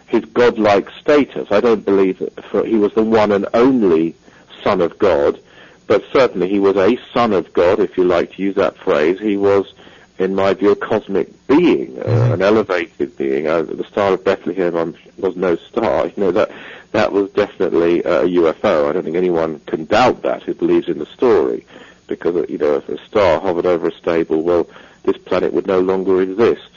his 0.08 0.26
godlike 0.26 0.90
status. 1.00 1.52
I 1.52 1.60
don't 1.60 1.86
believe 1.86 2.20
that 2.20 2.44
for, 2.46 2.66
he 2.66 2.76
was 2.76 2.94
the 2.94 3.04
one 3.04 3.32
and 3.32 3.48
only 3.54 4.16
Son 4.64 4.82
of 4.82 4.98
God, 4.98 5.40
but 5.88 6.04
certainly 6.12 6.50
he 6.50 6.60
was 6.60 6.76
a 6.76 7.00
Son 7.14 7.34
of 7.34 7.52
God, 7.54 7.80
if 7.80 7.98
you 7.98 8.04
like 8.04 8.34
to 8.34 8.42
use 8.42 8.56
that 8.56 8.78
phrase. 8.78 9.20
He 9.20 9.38
was, 9.38 9.74
in 10.18 10.36
my 10.36 10.54
view, 10.54 10.72
a 10.72 10.76
cosmic 10.76 11.48
being, 11.48 12.00
uh, 12.00 12.32
an 12.34 12.42
elevated 12.42 13.16
being. 13.18 13.48
Uh, 13.48 13.64
the 13.64 13.84
Star 13.86 14.14
of 14.14 14.24
Bethlehem 14.24 14.76
um, 14.76 14.96
was 15.18 15.36
no 15.36 15.56
star. 15.56 16.08
You 16.16 16.24
know 16.24 16.32
that 16.32 16.52
that 16.92 17.12
was 17.12 17.30
definitely 17.32 18.00
a 18.00 18.24
UFO. 18.24 18.90
I 18.90 18.94
don't 18.94 19.04
think 19.04 19.16
anyone 19.16 19.60
can 19.68 19.86
doubt 19.86 20.24
that 20.24 20.44
who 20.44 20.56
believes 20.56 20.88
in 20.88 20.98
the 20.98 21.06
story, 21.06 21.66
because 22.10 22.50
you 22.50 22.58
know 22.58 22.76
if 22.76 22.90
a 22.90 22.98
star 23.06 23.40
hovered 23.40 23.66
over 23.66 23.88
a 23.88 23.94
stable, 23.94 24.42
well, 24.44 24.68
this 25.04 25.18
planet 25.18 25.54
would 25.54 25.68
no 25.68 25.80
longer 25.80 26.22
exist. 26.22 26.70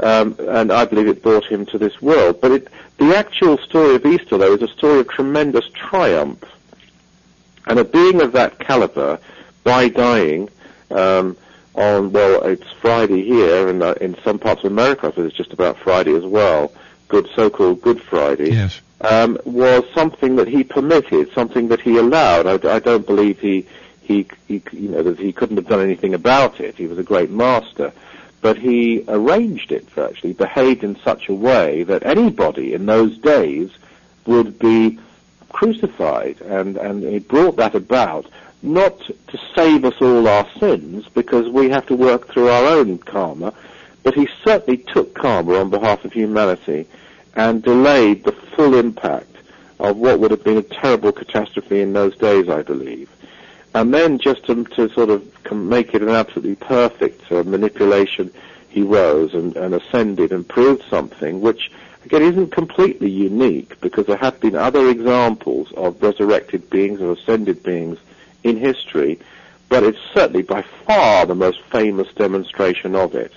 Um, 0.00 0.36
and 0.40 0.72
I 0.72 0.84
believe 0.84 1.06
it 1.06 1.22
brought 1.22 1.44
him 1.46 1.64
to 1.66 1.78
this 1.78 2.02
world. 2.02 2.40
But 2.40 2.50
it, 2.50 2.68
the 2.98 3.16
actual 3.16 3.56
story 3.58 3.94
of 3.94 4.04
Easter, 4.04 4.36
though, 4.36 4.54
is 4.54 4.62
a 4.62 4.68
story 4.68 5.00
of 5.00 5.08
tremendous 5.08 5.68
triumph. 5.72 6.44
And 7.66 7.78
a 7.78 7.84
being 7.84 8.20
of 8.20 8.32
that 8.32 8.58
caliber, 8.58 9.18
by 9.62 9.88
dying 9.88 10.50
um, 10.90 11.36
on, 11.74 12.12
well, 12.12 12.42
it's 12.42 12.70
Friday 12.72 13.24
here, 13.24 13.68
and 13.68 13.82
uh, 13.82 13.94
in 14.00 14.16
some 14.22 14.38
parts 14.38 14.64
of 14.64 14.70
America, 14.72 15.06
I 15.06 15.10
think 15.12 15.28
it's 15.28 15.36
just 15.36 15.52
about 15.52 15.78
Friday 15.78 16.14
as 16.14 16.24
well, 16.24 16.72
good 17.08 17.28
so-called 17.34 17.80
Good 17.80 18.02
Friday, 18.02 18.50
Yes. 18.52 18.80
um, 19.00 19.38
was 19.44 19.84
something 19.94 20.36
that 20.36 20.48
he 20.48 20.62
permitted, 20.64 21.32
something 21.32 21.68
that 21.68 21.80
he 21.80 21.96
allowed. 21.96 22.46
I, 22.46 22.74
I 22.76 22.78
don't 22.80 23.06
believe 23.06 23.38
he, 23.40 23.66
he, 24.04 24.26
he, 24.46 24.62
you 24.72 24.88
know, 24.90 25.02
that 25.02 25.18
he 25.18 25.32
couldn't 25.32 25.56
have 25.56 25.68
done 25.68 25.80
anything 25.80 26.14
about 26.14 26.60
it. 26.60 26.76
He 26.76 26.86
was 26.86 26.98
a 26.98 27.02
great 27.02 27.30
master. 27.30 27.92
But 28.40 28.58
he 28.58 29.04
arranged 29.08 29.72
it 29.72 29.88
virtually, 29.90 30.34
behaved 30.34 30.84
in 30.84 30.96
such 30.96 31.28
a 31.28 31.34
way 31.34 31.82
that 31.84 32.04
anybody 32.04 32.74
in 32.74 32.86
those 32.86 33.16
days 33.18 33.70
would 34.26 34.58
be 34.58 34.98
crucified. 35.48 36.40
And, 36.42 36.76
and 36.76 37.02
he 37.02 37.20
brought 37.20 37.56
that 37.56 37.74
about 37.74 38.26
not 38.62 38.98
to 39.00 39.38
save 39.54 39.84
us 39.84 39.94
all 40.00 40.26
our 40.26 40.48
sins, 40.58 41.06
because 41.14 41.48
we 41.48 41.68
have 41.70 41.86
to 41.86 41.96
work 41.96 42.28
through 42.28 42.48
our 42.48 42.66
own 42.66 42.98
karma, 42.98 43.52
but 44.02 44.14
he 44.14 44.28
certainly 44.42 44.78
took 44.78 45.14
karma 45.14 45.54
on 45.54 45.70
behalf 45.70 46.04
of 46.04 46.12
humanity 46.12 46.86
and 47.36 47.62
delayed 47.62 48.24
the 48.24 48.32
full 48.32 48.74
impact 48.74 49.36
of 49.80 49.96
what 49.96 50.18
would 50.18 50.30
have 50.30 50.44
been 50.44 50.56
a 50.56 50.62
terrible 50.62 51.12
catastrophe 51.12 51.80
in 51.80 51.92
those 51.92 52.16
days, 52.16 52.48
I 52.48 52.62
believe. 52.62 53.10
And 53.74 53.92
then 53.92 54.18
just 54.18 54.46
to, 54.46 54.64
to 54.64 54.88
sort 54.90 55.10
of 55.10 55.52
make 55.52 55.94
it 55.94 56.02
an 56.02 56.08
absolutely 56.08 56.54
perfect 56.54 57.30
uh, 57.30 57.42
manipulation, 57.42 58.32
he 58.68 58.82
rose 58.82 59.34
and, 59.34 59.56
and 59.56 59.74
ascended 59.74 60.32
and 60.32 60.48
proved 60.48 60.84
something 60.88 61.40
which, 61.40 61.72
again, 62.04 62.22
isn't 62.22 62.52
completely 62.52 63.10
unique 63.10 63.80
because 63.80 64.06
there 64.06 64.16
have 64.16 64.38
been 64.40 64.54
other 64.54 64.88
examples 64.88 65.72
of 65.76 66.00
resurrected 66.00 66.70
beings 66.70 67.00
or 67.00 67.12
ascended 67.12 67.62
beings 67.64 67.98
in 68.44 68.56
history, 68.56 69.18
but 69.68 69.82
it's 69.82 69.98
certainly 70.12 70.42
by 70.42 70.62
far 70.86 71.26
the 71.26 71.34
most 71.34 71.60
famous 71.62 72.12
demonstration 72.14 72.94
of 72.94 73.14
it. 73.14 73.32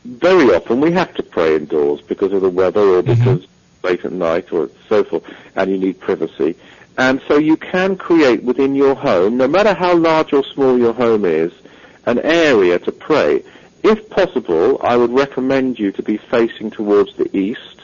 very 0.04 0.54
often 0.54 0.80
we 0.80 0.92
have 0.92 1.12
to 1.14 1.22
pray 1.22 1.56
indoors 1.56 2.00
because 2.02 2.32
of 2.32 2.42
the 2.42 2.50
weather 2.50 2.80
or 2.80 3.02
Mm-hmm. 3.02 3.24
because 3.24 3.46
late 3.82 4.04
at 4.04 4.12
night 4.12 4.52
or 4.52 4.70
so 4.88 5.02
forth, 5.02 5.24
and 5.56 5.70
you 5.70 5.78
need 5.78 5.98
privacy. 5.98 6.54
And 6.98 7.22
so 7.26 7.38
you 7.38 7.56
can 7.56 7.96
create 7.96 8.42
within 8.42 8.74
your 8.74 8.94
home, 8.94 9.36
no 9.36 9.48
matter 9.48 9.72
how 9.72 9.96
large 9.96 10.32
or 10.32 10.44
small 10.44 10.78
your 10.78 10.92
home 10.92 11.24
is, 11.24 11.52
an 12.06 12.18
area 12.20 12.78
to 12.80 12.92
pray. 12.92 13.42
If 13.82 14.08
possible, 14.10 14.78
I 14.82 14.96
would 14.96 15.10
recommend 15.10 15.78
you 15.78 15.90
to 15.92 16.02
be 16.02 16.16
facing 16.16 16.70
towards 16.70 17.16
the 17.16 17.34
east. 17.36 17.80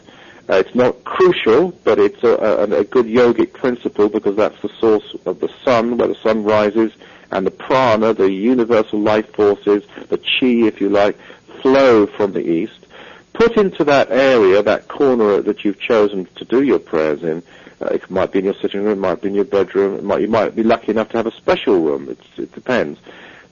Uh, 0.48 0.54
it's 0.54 0.74
not 0.74 1.04
crucial, 1.04 1.72
but 1.84 1.98
it's 1.98 2.22
a, 2.22 2.34
a, 2.36 2.80
a 2.80 2.84
good 2.84 3.06
yogic 3.06 3.52
principle 3.52 4.08
because 4.08 4.36
that's 4.36 4.60
the 4.62 4.70
source 4.80 5.16
of 5.26 5.40
the 5.40 5.50
sun, 5.64 5.96
where 5.96 6.08
the 6.08 6.14
sun 6.16 6.44
rises, 6.44 6.92
and 7.30 7.46
the 7.46 7.50
prana, 7.50 8.14
the 8.14 8.30
universal 8.30 8.98
life 8.98 9.30
forces, 9.34 9.82
the 10.08 10.18
chi, 10.18 10.66
if 10.66 10.80
you 10.80 10.88
like, 10.88 11.18
flow 11.60 12.06
from 12.06 12.32
the 12.32 12.46
east. 12.46 12.86
Put 13.34 13.56
into 13.56 13.84
that 13.84 14.10
area, 14.10 14.62
that 14.62 14.88
corner 14.88 15.42
that 15.42 15.64
you've 15.64 15.78
chosen 15.78 16.26
to 16.36 16.44
do 16.44 16.62
your 16.62 16.78
prayers 16.78 17.22
in. 17.22 17.42
Uh, 17.80 17.86
it 17.86 18.10
might 18.10 18.32
be 18.32 18.40
in 18.40 18.44
your 18.44 18.54
sitting 18.54 18.82
room, 18.82 18.92
it 18.92 19.00
might 19.00 19.22
be 19.22 19.28
in 19.28 19.34
your 19.34 19.44
bedroom, 19.44 19.94
it 19.94 20.04
might, 20.04 20.20
you 20.20 20.28
might 20.28 20.54
be 20.56 20.62
lucky 20.62 20.90
enough 20.90 21.08
to 21.10 21.16
have 21.16 21.26
a 21.26 21.32
special 21.32 21.80
room. 21.80 22.08
It's, 22.08 22.38
it 22.38 22.52
depends. 22.52 22.98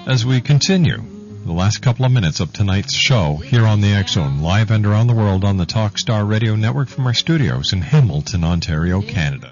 as 0.07 0.25
we 0.25 0.39
continue 0.41 1.03
the 1.45 1.51
last 1.51 1.81
couple 1.81 2.05
of 2.05 2.11
minutes 2.11 2.39
of 2.39 2.53
tonight's 2.53 2.95
show 2.95 3.35
here 3.35 3.65
on 3.65 3.81
the 3.81 4.03
Zone, 4.07 4.39
live 4.41 4.69
and 4.71 4.85
around 4.85 5.07
the 5.07 5.13
world 5.13 5.43
on 5.43 5.57
the 5.57 5.65
Talkstar 5.65 6.27
Radio 6.27 6.55
Network 6.55 6.87
from 6.87 7.05
our 7.07 7.13
studios 7.15 7.73
in 7.73 7.81
Hamilton, 7.81 8.43
Ontario, 8.43 9.01
Canada. 9.01 9.51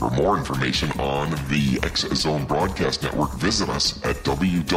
For 0.00 0.08
more 0.12 0.38
information 0.38 0.90
on 0.98 1.28
the 1.50 1.78
X 1.82 2.08
Zone 2.14 2.46
Broadcast 2.46 3.02
Network, 3.02 3.34
visit 3.34 3.68
us 3.68 4.02
at 4.02 4.16
www.xzbn.net. 4.24 4.70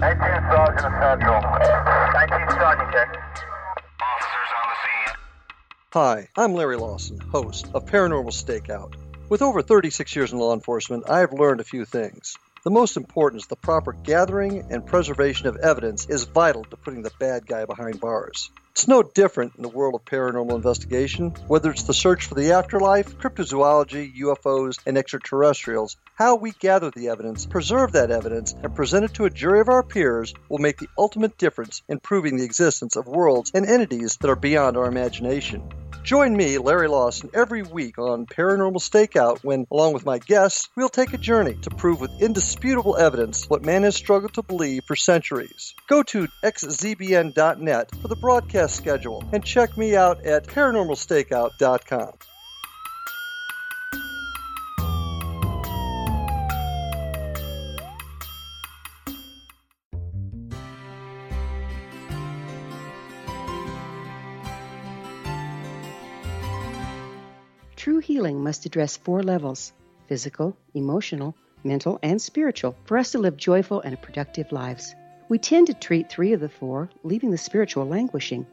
19 0.00 0.18
Sergeant 0.50 0.94
Central. 0.98 1.40
19 1.42 2.50
Sergeant, 2.52 2.90
check. 2.90 3.08
Officers 4.00 4.50
on 4.56 4.64
the 4.70 4.76
scene. 4.80 5.16
Hi, 5.92 6.28
I'm 6.38 6.54
Larry 6.54 6.78
Lawson, 6.78 7.20
host 7.20 7.66
of 7.74 7.84
Paranormal 7.84 8.32
Stakeout. 8.32 8.94
With 9.28 9.42
over 9.42 9.60
36 9.60 10.16
years 10.16 10.32
in 10.32 10.38
law 10.38 10.54
enforcement, 10.54 11.04
I 11.06 11.18
have 11.18 11.34
learned 11.34 11.60
a 11.60 11.64
few 11.64 11.84
things. 11.84 12.38
The 12.64 12.70
most 12.70 12.96
important 12.96 13.42
is 13.42 13.46
the 13.46 13.56
proper 13.56 13.92
gathering 13.92 14.64
and 14.70 14.86
preservation 14.86 15.48
of 15.48 15.56
evidence 15.56 16.06
is 16.08 16.24
vital 16.24 16.64
to 16.64 16.78
putting 16.78 17.02
the 17.02 17.10
bad 17.20 17.46
guy 17.46 17.66
behind 17.66 18.00
bars. 18.00 18.50
It's 18.74 18.88
no 18.88 19.04
different 19.04 19.54
in 19.54 19.62
the 19.62 19.68
world 19.68 19.94
of 19.94 20.04
paranormal 20.04 20.56
investigation, 20.56 21.30
whether 21.46 21.70
it's 21.70 21.84
the 21.84 21.94
search 21.94 22.26
for 22.26 22.34
the 22.34 22.50
afterlife, 22.50 23.16
cryptozoology, 23.18 24.16
UFOs, 24.16 24.80
and 24.84 24.98
extraterrestrials. 24.98 25.96
How 26.16 26.34
we 26.34 26.50
gather 26.50 26.90
the 26.90 27.06
evidence, 27.06 27.46
preserve 27.46 27.92
that 27.92 28.10
evidence, 28.10 28.52
and 28.64 28.74
present 28.74 29.04
it 29.04 29.14
to 29.14 29.26
a 29.26 29.30
jury 29.30 29.60
of 29.60 29.68
our 29.68 29.84
peers 29.84 30.34
will 30.48 30.58
make 30.58 30.78
the 30.78 30.88
ultimate 30.98 31.38
difference 31.38 31.82
in 31.88 32.00
proving 32.00 32.36
the 32.36 32.44
existence 32.44 32.96
of 32.96 33.06
worlds 33.06 33.52
and 33.54 33.64
entities 33.64 34.16
that 34.16 34.28
are 34.28 34.34
beyond 34.34 34.76
our 34.76 34.86
imagination. 34.86 35.62
Join 36.02 36.36
me, 36.36 36.58
Larry 36.58 36.88
Lawson, 36.88 37.30
every 37.32 37.62
week 37.62 37.96
on 37.96 38.26
Paranormal 38.26 38.76
Stakeout 38.76 39.38
when, 39.42 39.66
along 39.70 39.94
with 39.94 40.04
my 40.04 40.18
guests, 40.18 40.68
we'll 40.76 40.90
take 40.90 41.14
a 41.14 41.18
journey 41.18 41.54
to 41.62 41.70
prove 41.70 41.98
with 41.98 42.20
indisputable 42.20 42.98
evidence 42.98 43.48
what 43.48 43.64
man 43.64 43.84
has 43.84 43.96
struggled 43.96 44.34
to 44.34 44.42
believe 44.42 44.84
for 44.84 44.96
centuries. 44.96 45.74
Go 45.88 46.02
to 46.02 46.28
xzbn.net 46.42 47.90
for 48.02 48.08
the 48.08 48.16
broadcast 48.16 48.63
schedule 48.68 49.24
and 49.32 49.44
check 49.44 49.76
me 49.76 49.96
out 49.96 50.24
at 50.24 50.46
paranormalstakeout.com. 50.46 52.12
True 67.76 67.98
healing 67.98 68.42
must 68.42 68.64
address 68.64 68.96
four 68.96 69.22
levels 69.22 69.74
physical, 70.06 70.56
emotional, 70.72 71.36
mental, 71.64 71.98
and 72.02 72.20
spiritual 72.20 72.74
for 72.84 72.96
us 72.96 73.12
to 73.12 73.18
live 73.18 73.36
joyful 73.36 73.80
and 73.80 74.00
productive 74.00 74.52
lives. 74.52 74.94
We 75.28 75.38
tend 75.38 75.66
to 75.66 75.74
treat 75.74 76.08
three 76.08 76.32
of 76.32 76.40
the 76.40 76.48
four, 76.48 76.88
leaving 77.02 77.30
the 77.30 77.36
spiritual 77.36 77.86
languishing. 77.86 78.46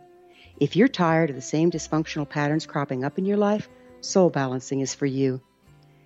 If 0.62 0.76
you're 0.76 0.88
tired 0.88 1.32
of 1.32 1.36
the 1.36 1.42
same 1.42 1.72
dysfunctional 1.72 2.30
patterns 2.30 2.68
cropping 2.68 3.04
up 3.04 3.18
in 3.18 3.26
your 3.26 3.36
life, 3.36 3.68
soul 4.02 4.30
balancing 4.30 4.82
is 4.82 4.94
for 4.94 5.08
you. 5.08 5.42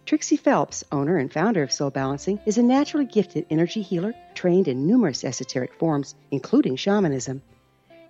Trixie 0.06 0.38
Phelps, 0.38 0.82
owner 0.94 1.18
and 1.18 1.30
founder 1.30 1.62
of 1.62 1.74
Soul 1.74 1.90
Balancing, 1.90 2.40
is 2.46 2.58
a 2.58 2.64
naturally 2.64 3.04
gifted 3.04 3.46
energy 3.50 3.82
healer 3.82 4.14
trained 4.34 4.70
in 4.70 4.88
numerous 4.88 5.26
esoteric 5.26 5.74
forms, 5.74 6.16
including 6.32 6.78
shamanism. 6.78 7.42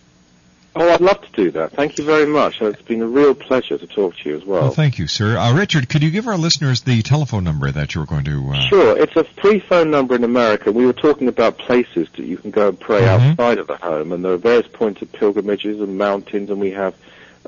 Oh, 0.77 0.89
I'd 0.91 1.01
love 1.01 1.21
to 1.23 1.33
do 1.33 1.51
that. 1.53 1.73
Thank 1.73 1.99
you 1.99 2.05
very 2.05 2.27
much. 2.27 2.61
It's 2.61 2.83
been 2.83 3.03
a 3.03 3.07
real 3.07 3.35
pleasure 3.35 3.79
to 3.79 3.87
talk 3.87 4.17
to 4.19 4.29
you 4.29 4.37
as 4.37 4.45
well. 4.45 4.63
Well, 4.63 4.71
thank 4.71 4.99
you, 4.99 5.09
sir. 5.09 5.37
Uh, 5.37 5.53
Richard, 5.57 5.89
could 5.89 6.05
you 6.05 6.11
give 6.11 6.29
our 6.29 6.37
listeners 6.37 6.83
the 6.83 7.03
telephone 7.03 7.43
number 7.43 7.69
that 7.71 7.95
you 7.95 8.01
were 8.01 8.07
going 8.07 8.25
to? 8.25 8.51
Uh... 8.51 8.61
Sure. 8.69 8.97
It's 8.99 9.17
a 9.17 9.25
free 9.25 9.59
phone 9.59 9.91
number 9.91 10.15
in 10.15 10.23
America. 10.23 10.71
We 10.71 10.87
were 10.87 10.93
talking 10.93 11.27
about 11.27 11.59
places 11.59 12.09
that 12.17 12.25
you 12.25 12.37
can 12.37 12.53
go 12.53 12.69
and 12.69 12.79
pray 12.79 13.01
Mhm. 13.01 13.31
outside 13.31 13.59
of 13.59 13.67
the 13.67 13.77
home, 13.77 14.13
and 14.13 14.25
there 14.25 14.33
are 14.33 14.37
various 14.37 14.69
points 14.69 15.03
of 15.03 15.11
pilgrimages 15.13 15.81
and 15.81 15.99
mountains, 15.99 16.49
and 16.51 16.61
we 16.61 16.71
have 16.73 16.95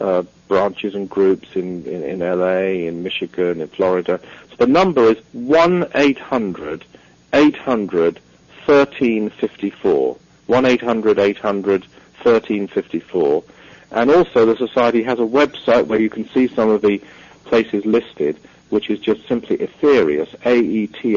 uh, 0.01 0.23
branches 0.49 0.95
and 0.95 1.09
groups 1.09 1.49
in, 1.55 1.85
in, 1.85 2.03
in 2.03 2.19
LA, 2.21 2.87
in 2.89 3.03
Michigan, 3.03 3.61
in 3.61 3.69
Florida. 3.69 4.21
So 4.51 4.57
the 4.57 4.67
number 4.67 5.05
is 5.11 5.19
one 5.33 5.87
eight 5.95 6.19
hundred 6.19 6.85
eight 7.33 7.57
hundred 7.57 8.21
thirteen 8.67 9.31
fifty 9.31 9.71
four. 9.71 10.17
One 10.47 10.67
eight 10.67 10.83
hundred 10.83 11.19
eight 11.19 11.39
hundred 11.39 11.87
thirteen 12.23 12.67
fifty 12.67 13.01
four. 13.01 13.45
And 13.91 14.11
also 14.11 14.47
the 14.47 14.57
Society 14.57 15.03
has 15.03 15.19
a 15.19 15.23
website 15.23 15.87
where 15.87 16.01
you 16.01 16.11
can 16.11 16.29
see 16.31 16.47
some 16.49 16.71
of 16.71 16.81
the 16.83 17.03
places 17.45 17.85
listed, 17.85 18.39
which 18.69 18.89
is 18.89 19.01
just 19.01 19.27
simply 19.27 19.59
Aetherius, 19.59 20.33
A-E-T-H-E-R-I-U-S 20.45 21.11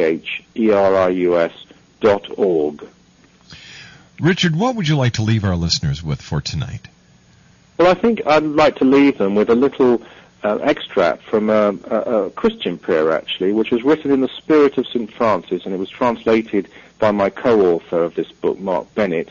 dot 2.01 2.27
org. 2.37 2.87
Richard, 4.19 4.55
what 4.55 4.75
would 4.75 4.87
you 4.87 4.95
like 4.95 5.13
to 5.13 5.21
leave 5.21 5.43
our 5.43 5.55
listeners 5.55 6.01
with 6.03 6.21
for 6.21 6.41
tonight? 6.41 6.87
Well, 7.77 7.87
I 7.87 7.95
think 7.95 8.21
I'd 8.27 8.43
like 8.43 8.75
to 8.77 8.85
leave 8.85 9.17
them 9.17 9.33
with 9.35 9.49
a 9.49 9.55
little 9.55 10.01
uh, 10.43 10.59
extract 10.61 11.23
from 11.23 11.49
a, 11.49 11.75
a, 11.89 12.25
a 12.25 12.29
Christian 12.31 12.77
prayer, 12.77 13.11
actually, 13.11 13.53
which 13.53 13.71
was 13.71 13.83
written 13.83 14.11
in 14.11 14.21
the 14.21 14.27
spirit 14.27 14.77
of 14.77 14.87
St. 14.87 15.11
Francis, 15.11 15.65
and 15.65 15.73
it 15.73 15.77
was 15.77 15.89
translated 15.89 16.67
by 16.99 17.11
my 17.11 17.29
co-author 17.29 18.03
of 18.03 18.15
this 18.15 18.31
book, 18.31 18.59
Mark 18.59 18.93
Bennett, 18.93 19.29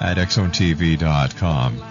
at 0.00 0.16
XZoneTV.com. 0.16 1.82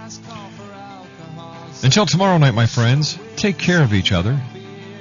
Until 1.83 2.05
tomorrow 2.05 2.37
night, 2.37 2.53
my 2.53 2.67
friends, 2.67 3.17
take 3.35 3.57
care 3.57 3.81
of 3.81 3.91
each 3.91 4.11
other. 4.11 4.39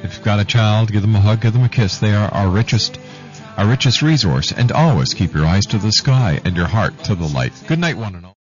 If 0.02 0.14
you've 0.14 0.24
got 0.24 0.40
a 0.40 0.46
child, 0.46 0.90
give 0.90 1.02
them 1.02 1.14
a 1.14 1.20
hug, 1.20 1.42
give 1.42 1.52
them 1.52 1.62
a 1.62 1.68
kiss. 1.68 1.98
They 1.98 2.14
are 2.14 2.32
our 2.32 2.48
richest, 2.48 2.98
our 3.58 3.66
richest 3.66 4.00
resource. 4.00 4.50
And 4.50 4.72
always 4.72 5.12
keep 5.12 5.34
your 5.34 5.44
eyes 5.44 5.66
to 5.66 5.78
the 5.78 5.92
sky 5.92 6.40
and 6.42 6.56
your 6.56 6.68
heart 6.68 6.98
to 7.04 7.14
the 7.14 7.26
light. 7.26 7.52
Good 7.66 7.78
night, 7.78 7.98
one 7.98 8.14
and 8.14 8.24
all. 8.24 8.39